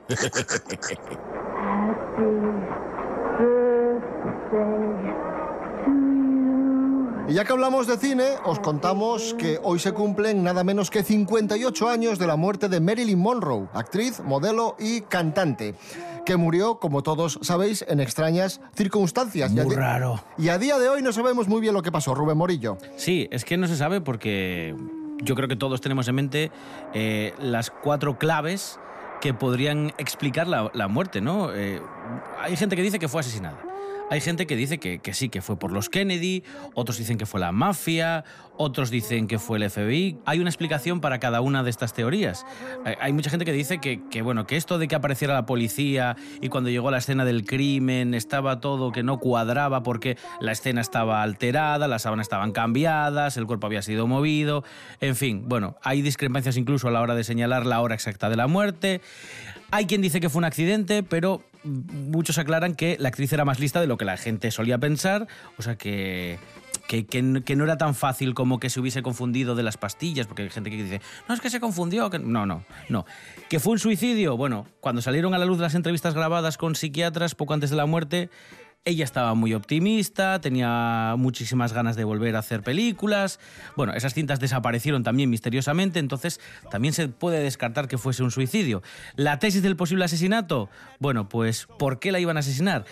Y 7.29 7.35
ya 7.35 7.45
que 7.45 7.53
hablamos 7.53 7.87
de 7.87 7.99
cine, 7.99 8.25
os 8.47 8.59
contamos 8.59 9.35
que 9.35 9.61
hoy 9.63 9.79
se 9.79 9.93
cumplen 9.93 10.43
nada 10.43 10.65
menos 10.65 10.91
que 10.91 11.03
58 11.03 11.89
años 11.89 12.19
de 12.19 12.27
la 12.27 12.37
muerte 12.37 12.71
de 12.71 12.81
Marilyn 12.81 13.19
Monroe, 13.19 13.69
actriz, 13.75 14.21
modelo 14.21 14.77
y 14.79 15.03
cantante, 15.03 15.75
que 16.25 16.39
murió, 16.39 16.79
como 16.79 17.03
todos 17.03 17.39
sabéis, 17.43 17.85
en 17.87 18.01
extrañas 18.01 18.63
circunstancias. 18.75 19.53
Muy 19.53 19.75
raro. 19.75 20.25
Y 20.39 20.49
a 20.49 20.57
día 20.57 20.79
de 20.79 20.89
hoy 20.89 21.03
no 21.03 21.13
sabemos 21.13 21.49
muy 21.49 21.61
bien 21.61 21.75
lo 21.75 21.83
que 21.83 21.93
pasó, 21.93 22.15
Rubén 22.15 22.39
Morillo. 22.39 22.79
Sí, 22.97 23.29
es 23.31 23.45
que 23.45 23.59
no 23.59 23.67
se 23.67 23.77
sabe 23.77 24.01
porque 24.01 24.75
yo 25.23 25.35
creo 25.35 25.49
que 25.49 25.57
todos 25.57 25.81
tenemos 25.81 26.09
en 26.09 26.15
mente 26.15 26.51
eh, 26.95 27.35
las 27.39 27.71
cuatro 27.71 28.19
claves 28.19 28.79
que 29.21 29.35
podrían 29.35 29.93
explicar 29.99 30.47
la, 30.47 30.71
la 30.75 30.89
muerte, 30.89 31.21
¿no? 31.21 31.53
Eh, 31.53 31.81
hay 32.41 32.57
gente 32.57 32.77
que 32.77 32.83
dice 32.83 32.99
que 32.99 33.09
fue 33.09 33.21
asesinada. 33.21 33.68
Hay 34.11 34.23
gente 34.23 34.47
que 34.47 34.57
dice 34.57 34.79
que, 34.79 35.01
sí, 35.13 35.29
que 35.29 35.43
fue 35.43 35.59
por 35.59 35.71
los 35.71 35.91
Kennedy, 35.91 36.43
otros 36.75 36.97
dicen 36.97 37.19
que 37.19 37.27
fue 37.27 37.41
la 37.41 37.53
mafia, 37.53 38.25
otros 38.57 38.91
dicen 38.91 39.27
que 39.27 39.39
fue 39.39 39.59
el 39.59 39.71
FBI. 39.71 40.19
Hay 40.25 40.41
una 40.41 40.49
explicación 40.49 41.01
para 41.01 41.21
cada 41.21 41.43
una 41.43 41.63
de 41.63 41.69
estas 41.69 41.93
teorías. 41.93 42.47
Hay 43.01 43.13
mucha 43.13 43.29
gente 43.29 43.45
que 43.45 43.53
dice 43.53 43.79
que, 43.79 44.01
que, 44.11 44.23
bueno, 44.23 44.47
que 44.47 44.57
esto 44.57 44.79
de 44.79 44.89
que 44.89 44.95
apareciera 44.95 45.35
la 45.35 45.45
policía 45.45 46.17
y 46.41 46.49
cuando 46.49 46.71
llegó 46.71 46.89
a 46.89 46.93
la 46.93 46.99
escena 46.99 47.27
del 47.27 47.45
crimen 47.45 48.15
estaba 48.15 48.61
todo 48.61 48.93
que 48.93 49.03
no 49.03 49.19
cuadraba 49.19 49.83
porque 49.83 50.17
la 50.41 50.53
escena 50.53 50.81
estaba 50.81 51.23
alterada, 51.23 51.87
las 51.87 52.03
sábanas 52.03 52.25
estaban 52.25 52.53
cambiadas, 52.53 53.37
el 53.37 53.47
cuerpo 53.47 53.67
había 53.67 53.83
sido 53.83 54.07
movido, 54.07 54.65
en 55.01 55.17
fin, 55.17 55.45
bueno, 55.47 55.77
hay 55.83 56.01
discrepancias 56.01 56.57
incluso 56.57 56.89
a 56.89 56.91
la 56.91 57.03
hora 57.03 57.15
de 57.15 57.25
señalar 57.25 57.67
la 57.67 57.81
hora 57.83 57.95
exacta 57.95 58.31
de 58.31 58.37
la 58.37 58.47
muerte. 58.47 59.03
Hay 59.71 59.85
quien 59.85 60.01
dice 60.01 60.21
que 60.21 60.31
fue 60.31 60.39
un 60.39 60.47
accidente, 60.47 61.03
pero 61.03 61.43
muchos 61.69 62.39
aclaran 62.39 62.75
que 62.75 62.97
la 62.99 63.09
actriz 63.09 63.33
era 63.33 63.45
más 63.45 63.61
lista 63.61 63.81
de 63.81 63.87
lo 63.87 63.97
que 63.97 64.05
la 64.05 64.17
gente 64.17 64.51
solía 64.51 64.79
pensar, 64.79 65.29
o 65.57 65.63
sea 65.63 65.77
que, 65.77 66.39
que, 66.89 67.23
no 67.23 67.65
era 67.65 67.77
tan 67.77 67.95
fácil 67.95 68.35
como 68.35 68.59
que 68.59 68.71
se 68.71 68.81
hubiese 68.81 69.03
confundido 69.03 69.55
de 69.55 69.63
las 69.63 69.77
pastillas, 69.77 70.27
porque 70.27 70.43
hay 70.43 70.51
gente 70.51 70.71
que 70.71 70.83
dice, 70.83 71.01
no, 71.29 71.35
es 71.35 71.41
que 71.41 71.51
se 71.51 71.61
confundió, 71.61 72.09
que... 72.11 72.19
no, 72.19 72.47
no, 72.47 72.65
no. 72.89 73.05
¿Que 73.49 73.61
fue 73.61 73.73
un 73.73 73.79
suicidio? 73.79 74.37
Bueno, 74.37 74.67
cuando 74.81 75.03
salieron 75.03 75.35
a 75.35 75.39
la 75.39 75.45
luz 75.45 75.59
las 75.59 75.75
entrevistas 75.75 76.15
grabadas 76.15 76.57
con 76.57 76.75
psiquiatras 76.75 77.35
poco 77.35 77.55
antes 77.55 77.71
de 77.71 77.77
la 77.77 77.87
muerte, 77.87 78.31
ella 78.85 79.05
estaba 79.05 79.35
muy 79.35 79.55
optimista, 79.55 80.41
tenía 80.41 81.15
muchísimas 81.19 81.73
ganas 81.73 81.97
de 81.97 82.05
volver 82.05 82.37
a 82.37 82.39
hacer 82.39 82.63
películas. 82.63 83.39
Bueno, 83.77 83.93
esas 83.93 84.15
cintas 84.15 84.41
desaparecieron 84.41 85.03
también 85.03 85.31
misteriosamente, 85.31 85.99
entonces 85.99 86.41
también 86.71 86.95
se 86.95 87.09
puede 87.09 87.43
descartar 87.43 87.89
que 87.89 87.99
fuese 87.99 88.23
un 88.23 88.31
suicidio. 88.31 88.83
La 89.15 89.39
tesis 89.39 89.63
del 89.63 89.77
posible 89.77 90.05
asesinato, 90.05 90.71
bueno, 91.01 91.29
pues 91.29 91.67
¿por 91.79 91.99
qué 91.99 92.13
la 92.13 92.21
iban 92.21 92.37
a 92.37 92.41
asesinar? 92.41 92.85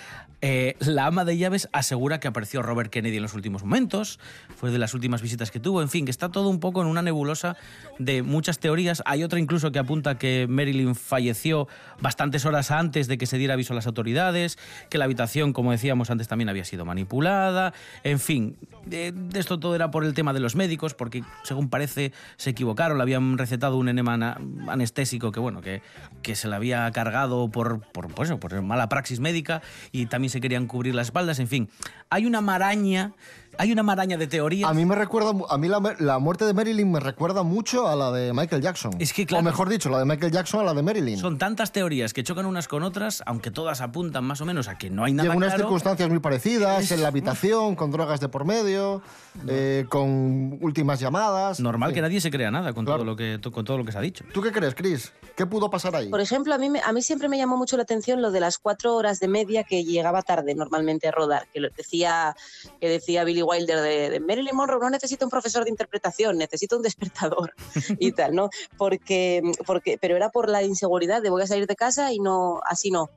Eh, 0.43 0.77
la 0.81 1.07
ama 1.07 1.25
de 1.25 1.39
llaves 1.39 1.69
asegura 1.73 2.21
que 2.21 2.29
apareció 2.29 2.61
Robert 2.63 2.91
Kennedy 2.91 3.17
en 3.17 3.23
los 3.23 3.35
últimos 3.35 3.63
momentos, 3.63 4.21
fue 4.55 4.71
de 4.71 4.79
las 4.79 4.93
últimas 4.93 5.23
visitas 5.23 5.51
que 5.51 5.61
tuvo, 5.61 5.81
en 5.81 5.89
fin, 5.89 6.05
que 6.05 6.11
está 6.11 6.31
todo 6.31 6.49
un 6.51 6.61
poco 6.61 6.83
en 6.83 6.89
una 6.89 7.01
nebulosa 7.03 7.57
de 7.99 8.23
muchas 8.23 8.59
teorías. 8.59 9.03
Hay 9.07 9.25
otra 9.25 9.39
incluso 9.39 9.73
que 9.73 9.79
apunta 9.79 10.19
que 10.19 10.47
Marilyn 10.49 10.95
falleció 10.95 11.69
bastantes 12.01 12.45
horas 12.45 12.71
antes 12.71 13.09
de 13.09 13.17
que 13.17 13.27
se 13.27 13.39
diera 13.39 13.55
aviso 13.55 13.73
a 13.73 13.77
las 13.77 13.87
autoridades, 13.87 14.59
que 14.91 14.99
la 14.99 15.07
habitación, 15.07 15.53
como 15.53 15.73
decíamos 15.73 16.11
antes, 16.11 16.29
también 16.29 16.49
había 16.49 16.65
sido 16.65 16.85
manipulada, 16.85 17.73
en 18.05 18.21
fin, 18.21 18.57
de, 18.85 19.15
esto 19.35 19.59
todo 19.59 19.75
era 19.75 19.91
por 19.91 20.05
el 20.05 20.13
tema 20.15 20.33
de 20.33 20.41
los 20.41 20.55
médicos, 20.55 20.95
porque 20.95 21.23
según 21.45 21.71
parece 21.71 22.13
se 22.37 22.51
equivocaron, 22.51 22.99
le 22.99 23.03
habían 23.03 23.39
recetado 23.39 23.77
un 23.79 23.89
enema 23.89 24.39
anestésico 24.69 25.33
que, 25.33 25.41
bueno, 25.41 25.63
que, 25.63 25.83
que 26.23 26.35
se 26.35 26.49
le 26.49 26.57
había 26.57 26.91
cargado 26.93 27.49
por, 27.49 27.81
por, 27.93 28.11
eso, 28.23 28.39
por 28.39 28.61
mala 28.63 28.89
praxis 28.89 29.21
médica 29.21 29.63
y 29.93 30.07
también 30.07 30.26
se 30.29 30.41
querían 30.41 30.67
cubrir 30.67 30.95
las 30.95 31.09
espaldas, 31.09 31.39
en 31.39 31.49
fin. 31.49 31.69
Hay 32.11 32.27
una 32.27 32.41
maraña, 32.41 33.13
hay 33.59 33.73
una 33.73 33.83
maraña 33.83 34.17
de 34.17 34.27
teorías. 34.27 34.69
A 34.71 34.75
mí 34.75 34.85
me 34.85 34.95
recuerda, 34.95 35.33
a 35.49 35.59
mí 35.59 35.69
la, 35.69 35.97
la 35.99 36.19
muerte 36.19 36.45
de 36.45 36.55
Marilyn 36.55 36.91
me 36.93 37.01
recuerda 37.01 37.43
mucho 37.43 37.89
a 37.89 37.97
la 37.97 38.11
de 38.13 38.33
Michael 38.33 38.63
Jackson. 38.63 38.93
Es 38.99 39.13
que, 39.13 39.27
claro. 39.27 39.41
O 39.41 39.45
mejor 39.45 39.69
dicho, 39.69 39.89
la 39.89 39.99
de 39.99 40.05
Michael 40.05 40.33
Jackson 40.33 40.61
a 40.61 40.65
la 40.65 40.75
de 40.75 40.83
Marilyn. 40.83 41.19
Son 41.19 41.39
tantas 41.39 41.73
teorías 41.73 42.13
que 42.13 42.23
chocan 42.25 42.47
unas 42.47 42.69
con 42.69 42.83
otras, 42.83 43.23
aunque 43.27 43.51
todas 43.51 43.81
apuntan 43.81 44.25
más 44.25 44.41
o 44.41 44.45
menos 44.47 44.69
a 44.69 44.77
que 44.79 44.91
no 44.91 45.05
hay 45.05 45.13
Y 45.13 45.15
nada 45.15 45.31
en 45.31 45.37
unas 45.37 45.49
claro. 45.51 45.65
circunstancias 45.65 46.09
muy 46.09 46.19
parecidas, 46.21 46.85
Es- 46.85 46.93
en 46.93 47.03
la 47.03 47.09
habitación, 47.09 47.77
con 47.77 47.91
drogas 47.91 48.21
de 48.21 48.29
por 48.29 48.45
medio, 48.45 49.03
eh, 49.49 49.87
con 49.89 50.59
últimas 50.61 51.01
llamadas. 51.01 51.61
Normal 51.61 51.91
en 51.91 51.95
que 51.95 52.01
nadie 52.03 52.21
se 52.21 52.31
crea 52.31 52.51
nada 52.51 52.73
con, 52.73 52.85
Claro. 52.85 52.99
todo 52.99 53.07
lo 53.07 53.17
que, 53.17 53.41
con 53.53 53.65
todo 53.65 53.79
lo 53.79 53.85
que 53.85 53.93
se 53.93 53.99
ha 53.99 54.01
dicho. 54.01 54.25
¿Tú 54.33 54.43
qué 54.43 54.53
crees, 54.53 54.75
Chris? 54.75 55.13
¿Qué 55.37 55.47
pudo 55.47 55.71
pasar 55.71 55.95
ahí? 55.97 56.09
Por 56.09 56.21
ejemplo, 56.21 56.55
a 56.55 56.59
mí, 56.59 56.71
me- 56.71 56.81
a 56.81 56.93
mí 56.93 57.03
siempre 57.03 57.29
me 57.29 57.37
llamó 57.37 57.57
mucho 57.57 57.77
la 57.77 57.83
atención 57.83 58.23
lo 58.23 58.31
de 58.31 58.41
las 58.41 58.59
cuatro 58.59 58.95
horas 58.95 59.21
de 59.21 59.29
media 59.29 59.65
que 59.65 59.85
llegaba 59.85 60.23
tarde 60.23 60.55
normalmente 60.55 61.09
a 61.09 61.11
rodar, 61.11 61.47
que 61.53 61.61
lo 61.61 61.69
decía, 61.77 62.35
que 62.81 62.89
decía 62.89 63.25
Billy 63.25 63.43
Wilder 63.47 63.81
de, 63.81 64.11
de 64.11 64.21
Marilyn 64.21 64.57
Monroe, 64.57 64.81
no 64.81 64.91
necesito 64.91 65.25
un 65.25 65.31
profesor 65.31 65.65
de 65.65 65.71
interpretación, 65.71 66.39
necesito 66.39 66.77
un 66.77 66.83
despertador 66.83 67.55
y 67.99 68.13
tal, 68.13 68.35
¿no? 68.35 68.51
Porque, 68.77 69.43
porque, 69.67 69.99
pero 70.01 70.17
era 70.17 70.31
por 70.31 70.49
la 70.49 70.63
inseguridad 70.63 71.23
de 71.23 71.31
voy 71.31 71.43
a 71.43 71.47
salir 71.47 71.67
de 71.67 71.77
casa 71.77 72.13
y 72.13 72.19
no, 72.19 72.61
así 72.69 72.91
no. 72.91 73.11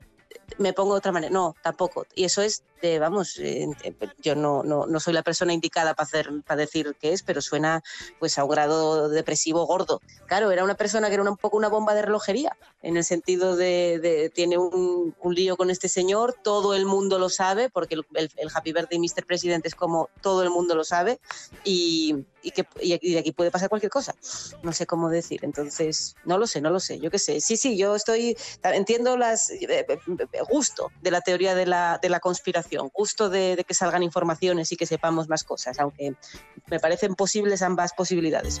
Me 0.58 0.72
pongo 0.72 0.94
de 0.94 0.98
otra 0.98 1.12
manera. 1.12 1.32
No, 1.32 1.56
tampoco. 1.62 2.06
Y 2.14 2.24
eso 2.24 2.42
es 2.42 2.62
de, 2.82 2.98
vamos, 2.98 3.36
eh, 3.38 3.66
eh, 3.82 3.94
yo 4.18 4.34
no, 4.34 4.62
no, 4.62 4.86
no 4.86 5.00
soy 5.00 5.12
la 5.12 5.22
persona 5.22 5.52
indicada 5.52 5.94
para 5.94 6.04
hacer, 6.06 6.30
para 6.46 6.60
decir 6.60 6.96
qué 6.98 7.12
es, 7.12 7.22
pero 7.22 7.40
suena 7.42 7.82
pues 8.18 8.38
a 8.38 8.44
un 8.44 8.50
grado 8.50 9.08
depresivo 9.10 9.66
gordo. 9.66 10.00
Claro, 10.26 10.50
era 10.50 10.64
una 10.64 10.74
persona 10.76 11.08
que 11.08 11.14
era 11.14 11.22
un 11.22 11.36
poco 11.36 11.56
una 11.58 11.68
bomba 11.68 11.94
de 11.94 12.02
relojería, 12.02 12.56
en 12.82 12.96
el 12.96 13.04
sentido 13.04 13.56
de, 13.56 13.98
de- 14.00 14.30
tiene 14.30 14.56
un, 14.56 15.14
un 15.20 15.34
lío 15.34 15.56
con 15.58 15.68
este 15.70 15.88
señor, 15.88 16.34
todo 16.42 16.74
el 16.74 16.86
mundo 16.86 17.18
lo 17.18 17.28
sabe, 17.28 17.68
porque 17.68 17.96
el, 18.14 18.30
Happy 18.54 18.72
Birthday 18.72 18.98
Mr. 18.98 19.26
President 19.26 19.66
es 19.66 19.74
como 19.74 20.08
todo 20.22 20.42
el 20.42 20.48
mundo 20.50 20.74
lo 20.74 20.84
sabe, 20.84 21.20
y, 21.64 22.14
y 22.42 23.12
de 23.12 23.18
aquí 23.18 23.32
puede 23.32 23.50
pasar 23.50 23.68
cualquier 23.68 23.90
cosa. 23.90 24.14
No 24.62 24.72
sé 24.72 24.86
cómo 24.86 25.10
decir, 25.10 25.40
entonces, 25.42 26.14
no 26.24 26.38
lo 26.38 26.46
sé, 26.46 26.62
no 26.62 26.70
lo 26.70 26.80
sé, 26.80 26.98
yo 26.98 27.10
qué 27.10 27.18
sé. 27.18 27.40
Sí, 27.42 27.58
sí, 27.58 27.76
yo 27.76 27.94
estoy, 27.94 28.36
entiendo 28.62 29.18
las, 29.18 29.50
eh, 29.50 29.86
gusto 30.44 30.90
de 31.02 31.10
la 31.10 31.20
teoría 31.20 31.54
de 31.54 31.66
la, 31.66 31.98
de 32.00 32.08
la 32.08 32.20
conspiración, 32.20 32.90
gusto 32.92 33.30
de, 33.30 33.56
de 33.56 33.64
que 33.64 33.74
salgan 33.74 34.02
informaciones 34.02 34.72
y 34.72 34.76
que 34.76 34.86
sepamos 34.86 35.28
más 35.28 35.44
cosas, 35.44 35.78
aunque 35.78 36.14
me 36.68 36.80
parecen 36.80 37.14
posibles 37.14 37.62
ambas 37.62 37.92
posibilidades. 37.92 38.60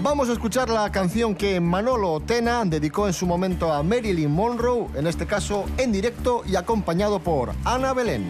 Vamos 0.00 0.28
a 0.28 0.32
escuchar 0.32 0.68
la 0.68 0.92
canción 0.92 1.34
que 1.34 1.58
Manolo 1.58 2.20
Tena 2.20 2.64
dedicó 2.64 3.08
en 3.08 3.12
su 3.12 3.26
momento 3.26 3.72
a 3.72 3.82
Marilyn 3.82 4.30
Monroe, 4.30 4.86
en 4.94 5.08
este 5.08 5.26
caso 5.26 5.64
en 5.76 5.90
directo 5.90 6.42
y 6.46 6.54
acompañado 6.54 7.18
por 7.18 7.52
Ana 7.64 7.92
Belén. 7.94 8.24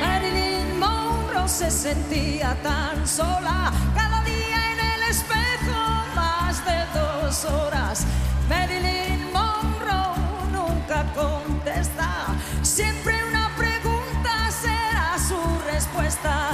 Marilyn 0.00 0.78
Monroe 0.80 1.48
se 1.48 1.70
sentía 1.70 2.56
tan 2.62 3.06
sola, 3.06 3.72
cada 3.94 4.24
día 4.24 4.72
en 4.72 4.80
el 4.80 5.10
espejo 5.10 5.78
más 6.16 6.64
de 6.64 6.98
dos 6.98 7.44
horas. 7.44 8.04
Marilyn 8.48 9.32
Monroe 9.32 9.49
contesta, 11.14 12.26
siempre 12.62 13.14
una 13.28 13.50
pregunta 13.56 14.50
será 14.50 15.16
su 15.18 15.40
respuesta. 15.70 16.50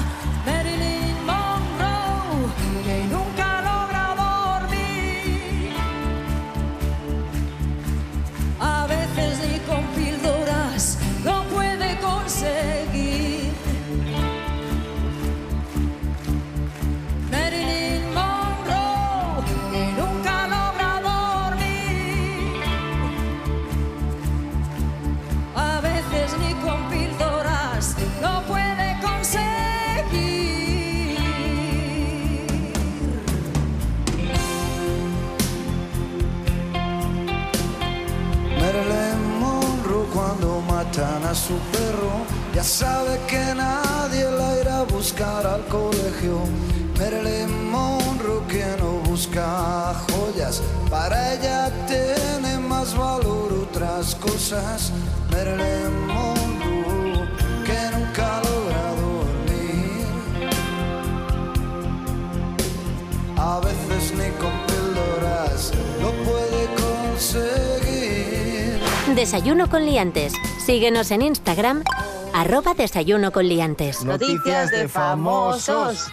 ni 64.16 64.30
con 64.32 64.52
píldoras 64.66 65.72
lo 66.00 66.12
puede 66.24 66.68
conseguir. 66.74 68.80
Desayuno 69.14 69.68
con 69.68 69.86
liantes. 69.86 70.32
Síguenos 70.64 71.10
en 71.10 71.22
Instagram, 71.22 71.84
arroba 72.32 72.74
desayuno 72.74 73.32
con 73.32 73.48
liantes. 73.48 74.04
Noticias 74.04 74.70
de 74.70 74.88
famosos. 74.88 76.08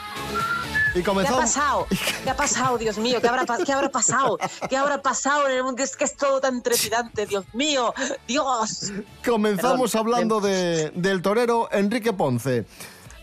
Y 0.96 1.02
comenzó... 1.02 1.34
¿Qué 1.34 1.40
ha 1.40 1.42
pasado? 1.42 1.88
¿Qué 2.24 2.30
ha 2.30 2.36
pasado, 2.36 2.78
Dios 2.78 2.98
mío? 2.98 3.20
¿Qué 3.20 3.28
habrá, 3.28 3.46
¿Qué 3.66 3.72
habrá, 3.72 3.90
pasado? 3.90 4.38
¿Qué 4.70 4.78
habrá 4.78 5.02
pasado 5.02 5.50
en 5.50 5.58
el 5.58 5.64
mundo? 5.64 5.84
Es 5.84 5.96
que 5.96 6.04
es 6.04 6.16
todo 6.16 6.40
tan 6.40 6.62
trepidante, 6.62 7.26
Dios 7.26 7.46
mío, 7.54 7.94
Dios. 8.28 8.92
Comenzamos 9.26 9.92
Perdón. 9.92 10.14
hablando 10.14 10.40
de, 10.40 10.92
del 10.92 11.22
torero 11.22 11.68
Enrique 11.72 12.14
Ponce. 12.14 12.66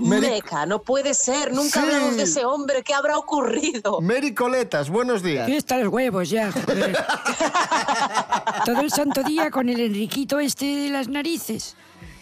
Meri- 0.00 0.30
Meca, 0.30 0.66
no 0.66 0.82
puede 0.82 1.14
ser. 1.14 1.52
Nunca 1.52 1.80
Sí. 1.80 1.86
hablamos 1.86 2.16
de 2.16 2.22
ese 2.24 2.44
hombre. 2.44 2.82
¿Qué 2.82 2.94
habrá 2.94 3.18
ocurrido? 3.18 4.00
Mary 4.00 4.34
Coletas, 4.34 4.88
buenos 4.90 5.22
días. 5.22 5.44
Aquí 5.44 5.56
están 5.56 5.84
los 5.84 5.92
huevos 5.92 6.30
ya, 6.30 6.50
joder. 6.52 6.96
Todo 8.64 8.80
el 8.80 8.90
santo 8.90 9.22
día 9.22 9.50
con 9.50 9.68
el 9.68 9.80
Enriquito 9.80 10.38
este 10.40 10.64
de 10.66 10.88
las 10.90 11.08
narices. 11.08 11.76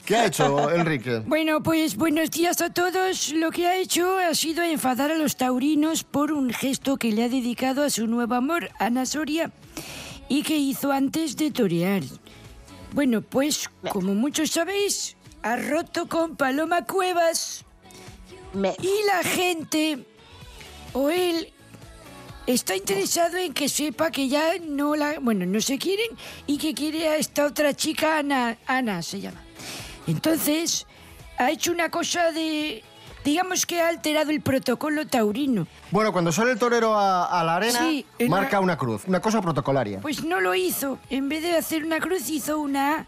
¿Qué 0.04 0.16
ha 0.16 0.26
hecho 0.26 0.70
Enrique? 0.70 1.22
Bueno, 1.26 1.62
pues 1.62 1.96
buenos 1.96 2.30
días 2.30 2.60
a 2.62 2.70
todos. 2.72 3.32
Lo 3.34 3.50
que 3.50 3.66
ha 3.66 3.76
hecho 3.76 4.16
ha 4.18 4.34
sido 4.34 4.62
enfadar 4.62 5.10
a 5.10 5.16
los 5.18 5.36
taurinos 5.36 6.02
por 6.04 6.32
un 6.32 6.50
gesto 6.50 6.96
que 6.96 7.12
le 7.12 7.24
ha 7.24 7.28
dedicado 7.28 7.82
a 7.84 7.90
su 7.90 8.06
nuevo 8.06 8.34
amor, 8.34 8.70
Ana 8.78 9.04
Soria, 9.04 9.50
y 10.28 10.42
que 10.42 10.56
hizo 10.56 10.92
antes 10.92 11.36
de 11.36 11.50
torear. 11.50 12.02
Bueno, 12.94 13.20
pues 13.20 13.68
como 13.90 14.14
muchos 14.14 14.50
sabéis, 14.52 15.14
ha 15.42 15.56
roto 15.56 16.08
con 16.08 16.36
Paloma 16.36 16.84
Cuevas. 16.86 17.66
Me- 18.52 18.76
Y 18.82 19.06
la 19.06 19.22
gente, 19.22 20.04
o 20.92 21.10
él, 21.10 21.52
está 22.46 22.74
interesado 22.76 23.36
en 23.36 23.52
que 23.52 23.68
sepa 23.68 24.10
que 24.10 24.28
ya 24.28 24.52
no 24.66 24.96
la... 24.96 25.18
Bueno, 25.20 25.44
no 25.46 25.60
se 25.60 25.78
quieren 25.78 26.08
y 26.46 26.58
que 26.58 26.74
quiere 26.74 27.08
a 27.08 27.16
esta 27.16 27.44
otra 27.44 27.74
chica, 27.74 28.18
Ana, 28.18 28.56
Ana 28.66 29.02
se 29.02 29.20
llama. 29.20 29.42
Entonces, 30.06 30.86
ha 31.36 31.50
hecho 31.50 31.72
una 31.72 31.90
cosa 31.90 32.32
de... 32.32 32.82
Digamos 33.24 33.66
que 33.66 33.82
ha 33.82 33.88
alterado 33.88 34.30
el 34.30 34.40
protocolo 34.40 35.06
taurino. 35.06 35.66
Bueno, 35.90 36.12
cuando 36.12 36.32
sale 36.32 36.52
el 36.52 36.58
torero 36.58 36.94
a, 36.94 37.26
a 37.26 37.44
la 37.44 37.56
arena, 37.56 37.80
Sí, 37.80 38.06
marca 38.28 38.60
una 38.60 38.78
cruz, 38.78 39.02
una 39.06 39.20
cosa 39.20 39.42
protocolaria. 39.42 40.00
Pues 40.00 40.24
no 40.24 40.40
lo 40.40 40.54
hizo. 40.54 40.98
En 41.10 41.28
vez 41.28 41.42
de 41.42 41.54
hacer 41.56 41.84
una 41.84 41.98
cruz, 42.00 42.30
hizo 42.30 42.58
una 42.58 43.00
A 43.00 43.06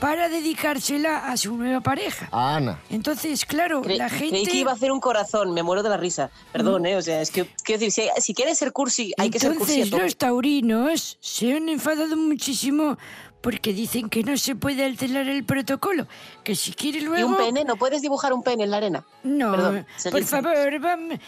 para 0.00 0.28
dedicársela 0.28 1.26
a 1.30 1.36
su 1.36 1.56
nueva 1.56 1.80
pareja. 1.80 2.28
A 2.30 2.56
Ana. 2.56 2.78
Entonces, 2.90 3.44
claro, 3.44 3.82
Cre- 3.82 3.96
la 3.96 4.08
gente... 4.10 4.28
Creí 4.28 4.44
que 4.46 4.56
iba 4.58 4.72
a 4.72 4.74
hacer 4.74 4.92
un 4.92 5.00
corazón, 5.00 5.52
me 5.54 5.62
muero 5.62 5.82
de 5.82 5.88
la 5.88 5.96
risa. 5.96 6.30
Perdón, 6.52 6.86
¿eh? 6.86 6.96
O 6.96 7.02
sea, 7.02 7.20
es 7.22 7.30
que, 7.30 7.46
quiero 7.64 7.80
decir, 7.80 8.10
si, 8.16 8.22
si 8.22 8.34
quieres 8.34 8.58
ser 8.58 8.72
cursi, 8.72 9.12
hay 9.16 9.30
que 9.30 9.38
ser 9.38 9.54
cursi. 9.54 9.80
Entonces 9.82 10.02
los 10.04 10.16
taurinos 10.16 11.16
se 11.20 11.54
han 11.54 11.68
enfadado 11.68 12.16
muchísimo 12.16 12.98
porque 13.46 13.72
dicen 13.72 14.08
que 14.08 14.24
no 14.24 14.36
se 14.36 14.56
puede 14.56 14.84
alterar 14.84 15.28
el 15.28 15.44
protocolo, 15.44 16.08
que 16.42 16.56
si 16.56 16.72
quiere 16.72 16.98
¿Y 16.98 17.02
luego... 17.02 17.28
un 17.28 17.36
pene? 17.36 17.62
¿No 17.64 17.76
puedes 17.76 18.02
dibujar 18.02 18.32
un 18.32 18.42
pene 18.42 18.64
en 18.64 18.72
la 18.72 18.78
arena? 18.78 19.04
No, 19.22 19.52
Perdón, 19.52 19.86
por 20.10 20.24
favor, 20.24 20.80
vamos... 20.80 21.20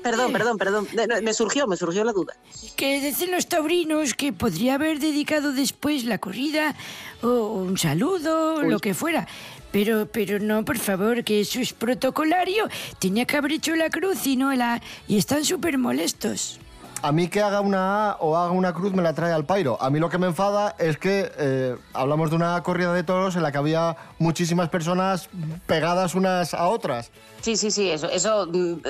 Perdón, 0.00 0.32
perdón, 0.32 0.58
perdón. 0.58 0.86
Me 1.24 1.34
surgió, 1.34 1.66
me 1.66 1.76
surgió 1.76 2.04
la 2.04 2.12
duda. 2.12 2.36
Que 2.76 3.00
dicen 3.00 3.32
los 3.32 3.48
taurinos 3.48 4.14
que 4.14 4.32
podría 4.32 4.74
haber 4.74 5.00
dedicado 5.00 5.52
después 5.52 6.04
la 6.04 6.18
corrida 6.18 6.76
o 7.20 7.54
un 7.54 7.76
saludo, 7.76 8.62
lo 8.62 8.78
que 8.78 8.94
fuera. 8.94 9.26
Pero, 9.72 10.06
pero 10.06 10.38
no, 10.38 10.64
por 10.64 10.78
favor, 10.78 11.24
que 11.24 11.40
eso 11.40 11.58
es 11.58 11.72
protocolario. 11.72 12.68
Tenía 13.00 13.24
que 13.24 13.36
haber 13.36 13.50
hecho 13.50 13.74
la 13.74 13.90
cruz 13.90 14.24
y 14.24 14.36
no 14.36 14.54
la... 14.54 14.80
Y 15.08 15.18
están 15.18 15.44
súper 15.44 15.78
molestos. 15.78 16.60
A 17.02 17.12
mí 17.12 17.28
que 17.28 17.40
haga 17.40 17.60
una 17.62 18.10
A 18.10 18.16
o 18.20 18.36
haga 18.36 18.52
una 18.52 18.74
cruz 18.74 18.92
me 18.92 19.02
la 19.02 19.14
trae 19.14 19.32
al 19.32 19.46
pairo. 19.46 19.78
A 19.80 19.88
mí 19.88 19.98
lo 19.98 20.10
que 20.10 20.18
me 20.18 20.26
enfada 20.26 20.76
es 20.78 20.98
que 20.98 21.32
eh, 21.38 21.76
hablamos 21.94 22.28
de 22.30 22.36
una 22.36 22.62
corrida 22.62 22.92
de 22.92 23.02
toros 23.04 23.36
en 23.36 23.42
la 23.42 23.50
que 23.52 23.58
había 23.58 23.96
muchísimas 24.18 24.68
personas 24.68 25.30
pegadas 25.66 26.14
unas 26.14 26.52
a 26.52 26.68
otras. 26.68 27.10
Sí, 27.40 27.56
sí, 27.56 27.70
sí, 27.70 27.88
eso, 27.88 28.10
eso, 28.10 28.46
mm, 28.52 28.80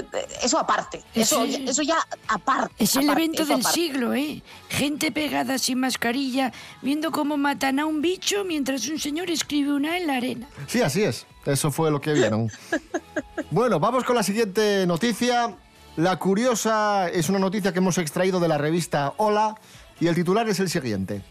eso 0.43 0.59
aparte. 0.59 1.03
Eso, 1.15 1.45
eso 1.45 1.83
ya 1.83 1.99
aparte. 2.27 2.75
Es 2.83 2.97
el 2.97 3.05
aparte, 3.05 3.23
evento 3.23 3.45
del 3.45 3.61
aparte. 3.61 3.81
siglo, 3.81 4.13
¿eh? 4.15 4.43
Gente 4.69 5.13
pegada 5.13 5.57
sin 5.59 5.79
mascarilla, 5.79 6.53
viendo 6.83 7.13
cómo 7.13 7.37
matan 7.37 7.79
a 7.79 7.87
un 7.87 8.03
bicho 8.03 8.45
mientras 8.45 8.89
un 8.89 8.99
señor 8.99 9.31
escribe 9.31 9.73
una 9.73 9.97
en 9.97 10.09
la 10.09 10.17
arena. 10.17 10.49
Sí, 10.67 10.83
así 10.83 11.05
es. 11.05 11.27
Eso 11.47 11.71
fue 11.71 11.93
lo 11.93 12.01
que 12.01 12.13
vieron. 12.13 12.51
bueno, 13.53 13.79
vamos 13.79 14.03
con 14.03 14.17
la 14.17 14.25
siguiente 14.25 14.85
noticia. 14.87 15.57
La 15.97 16.17
curiosa 16.19 17.09
es 17.09 17.29
una 17.29 17.39
noticia 17.39 17.73
que 17.73 17.79
hemos 17.79 17.99
extraído 17.99 18.39
de 18.41 18.49
la 18.49 18.59
revista 18.59 19.13
Hola 19.17 19.57
y 19.99 20.07
el 20.07 20.15
titular 20.15 20.49
es 20.49 20.61
el 20.61 20.71
siguiente. 20.71 21.23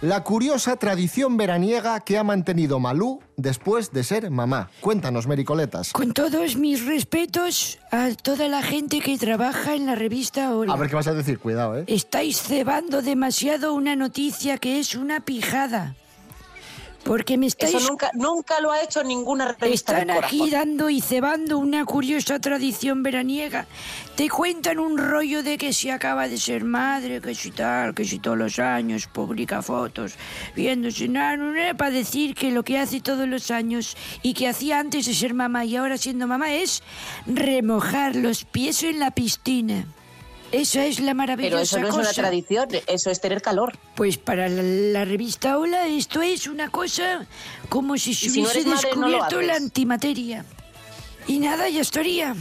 La 0.00 0.22
curiosa 0.22 0.76
tradición 0.76 1.36
veraniega 1.36 1.98
que 2.00 2.18
ha 2.18 2.24
mantenido 2.24 2.78
Malú 2.78 3.20
después 3.36 3.92
de 3.92 4.04
ser 4.04 4.30
mamá. 4.30 4.70
Cuéntanos, 4.80 5.26
Mericoletas. 5.26 5.92
Con 5.92 6.12
todos 6.12 6.56
mis 6.56 6.84
respetos 6.84 7.78
a 7.90 8.10
toda 8.14 8.48
la 8.48 8.62
gente 8.62 9.00
que 9.00 9.18
trabaja 9.18 9.74
en 9.74 9.86
la 9.86 9.94
revista 9.94 10.54
Hola. 10.54 10.72
A 10.72 10.76
ver 10.76 10.88
qué 10.88 10.96
vas 10.96 11.08
a 11.08 11.14
decir, 11.14 11.38
cuidado, 11.38 11.78
¿eh? 11.78 11.84
Estáis 11.86 12.40
cebando 12.40 13.02
demasiado 13.02 13.74
una 13.74 13.96
noticia 13.96 14.58
que 14.58 14.78
es 14.78 14.94
una 14.94 15.20
pijada. 15.20 15.96
Porque 17.08 17.38
me 17.38 17.46
estáis... 17.46 17.74
Eso 17.74 17.88
nunca, 17.88 18.10
nunca 18.12 18.60
lo 18.60 18.70
ha 18.70 18.82
hecho 18.82 19.02
ninguna 19.02 19.56
revista 19.58 19.98
Están 19.98 20.10
aquí 20.10 20.50
dando 20.50 20.90
y 20.90 21.00
cebando 21.00 21.56
una 21.56 21.86
curiosa 21.86 22.38
tradición 22.38 23.02
veraniega. 23.02 23.66
Te 24.14 24.28
cuentan 24.28 24.78
un 24.78 24.98
rollo 24.98 25.42
de 25.42 25.56
que 25.56 25.72
si 25.72 25.88
acaba 25.88 26.28
de 26.28 26.36
ser 26.36 26.64
madre, 26.64 27.22
que 27.22 27.34
si 27.34 27.50
tal, 27.50 27.94
que 27.94 28.04
si 28.04 28.18
todos 28.18 28.36
los 28.36 28.58
años 28.58 29.06
publica 29.06 29.62
fotos, 29.62 30.16
viéndose 30.54 31.08
nada, 31.08 31.72
para 31.72 31.92
decir 31.92 32.34
que 32.34 32.50
lo 32.50 32.62
que 32.62 32.78
hace 32.78 33.00
todos 33.00 33.26
los 33.26 33.50
años 33.50 33.96
y 34.22 34.34
que 34.34 34.46
hacía 34.46 34.78
antes 34.78 35.06
de 35.06 35.14
ser 35.14 35.32
mamá 35.32 35.64
y 35.64 35.76
ahora 35.76 35.96
siendo 35.96 36.26
mamá 36.26 36.52
es 36.52 36.82
remojar 37.24 38.16
los 38.16 38.44
pies 38.44 38.82
en 38.82 38.98
la 38.98 39.12
piscina. 39.12 39.86
Esa 40.50 40.86
es 40.86 40.98
la 41.00 41.12
maravillosa 41.12 41.50
Pero 41.50 41.62
eso 41.62 41.78
no 41.78 41.88
es 41.88 41.94
una 41.94 42.08
cosa. 42.08 42.22
tradición, 42.22 42.68
eso 42.86 43.10
es 43.10 43.20
tener 43.20 43.42
calor. 43.42 43.76
Pues 43.94 44.16
para 44.16 44.48
la, 44.48 44.62
la 44.62 45.04
revista 45.04 45.58
Hola 45.58 45.86
esto 45.86 46.22
es 46.22 46.46
una 46.46 46.70
cosa 46.70 47.26
como 47.68 47.98
si 47.98 48.14
se 48.14 48.30
si 48.30 48.40
no 48.42 48.48
hubiese 48.48 48.66
madre, 48.68 48.88
no 48.96 49.08
descubierto 49.08 49.42
la 49.42 49.56
antimateria. 49.56 50.44
Y 51.26 51.38
nada, 51.40 51.68
ya 51.68 51.82
estaría. 51.82 52.34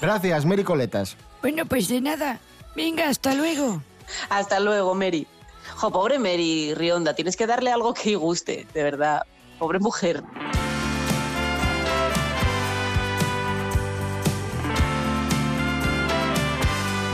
Gracias, 0.00 0.44
Mericoletas. 0.44 1.16
Bueno, 1.42 1.66
pues 1.66 1.88
de 1.88 2.00
nada. 2.00 2.38
Venga, 2.76 3.08
hasta 3.08 3.34
luego. 3.34 3.82
Hasta 4.28 4.60
luego, 4.60 4.94
Mary. 4.94 5.26
Jo, 5.76 5.90
pobre 5.90 6.18
Mary 6.20 6.74
Rionda, 6.74 7.14
tienes 7.14 7.36
que 7.36 7.46
darle 7.48 7.72
algo 7.72 7.92
que 7.94 8.14
guste, 8.14 8.66
de 8.72 8.82
verdad. 8.84 9.22
Pobre 9.58 9.80
mujer. 9.80 10.22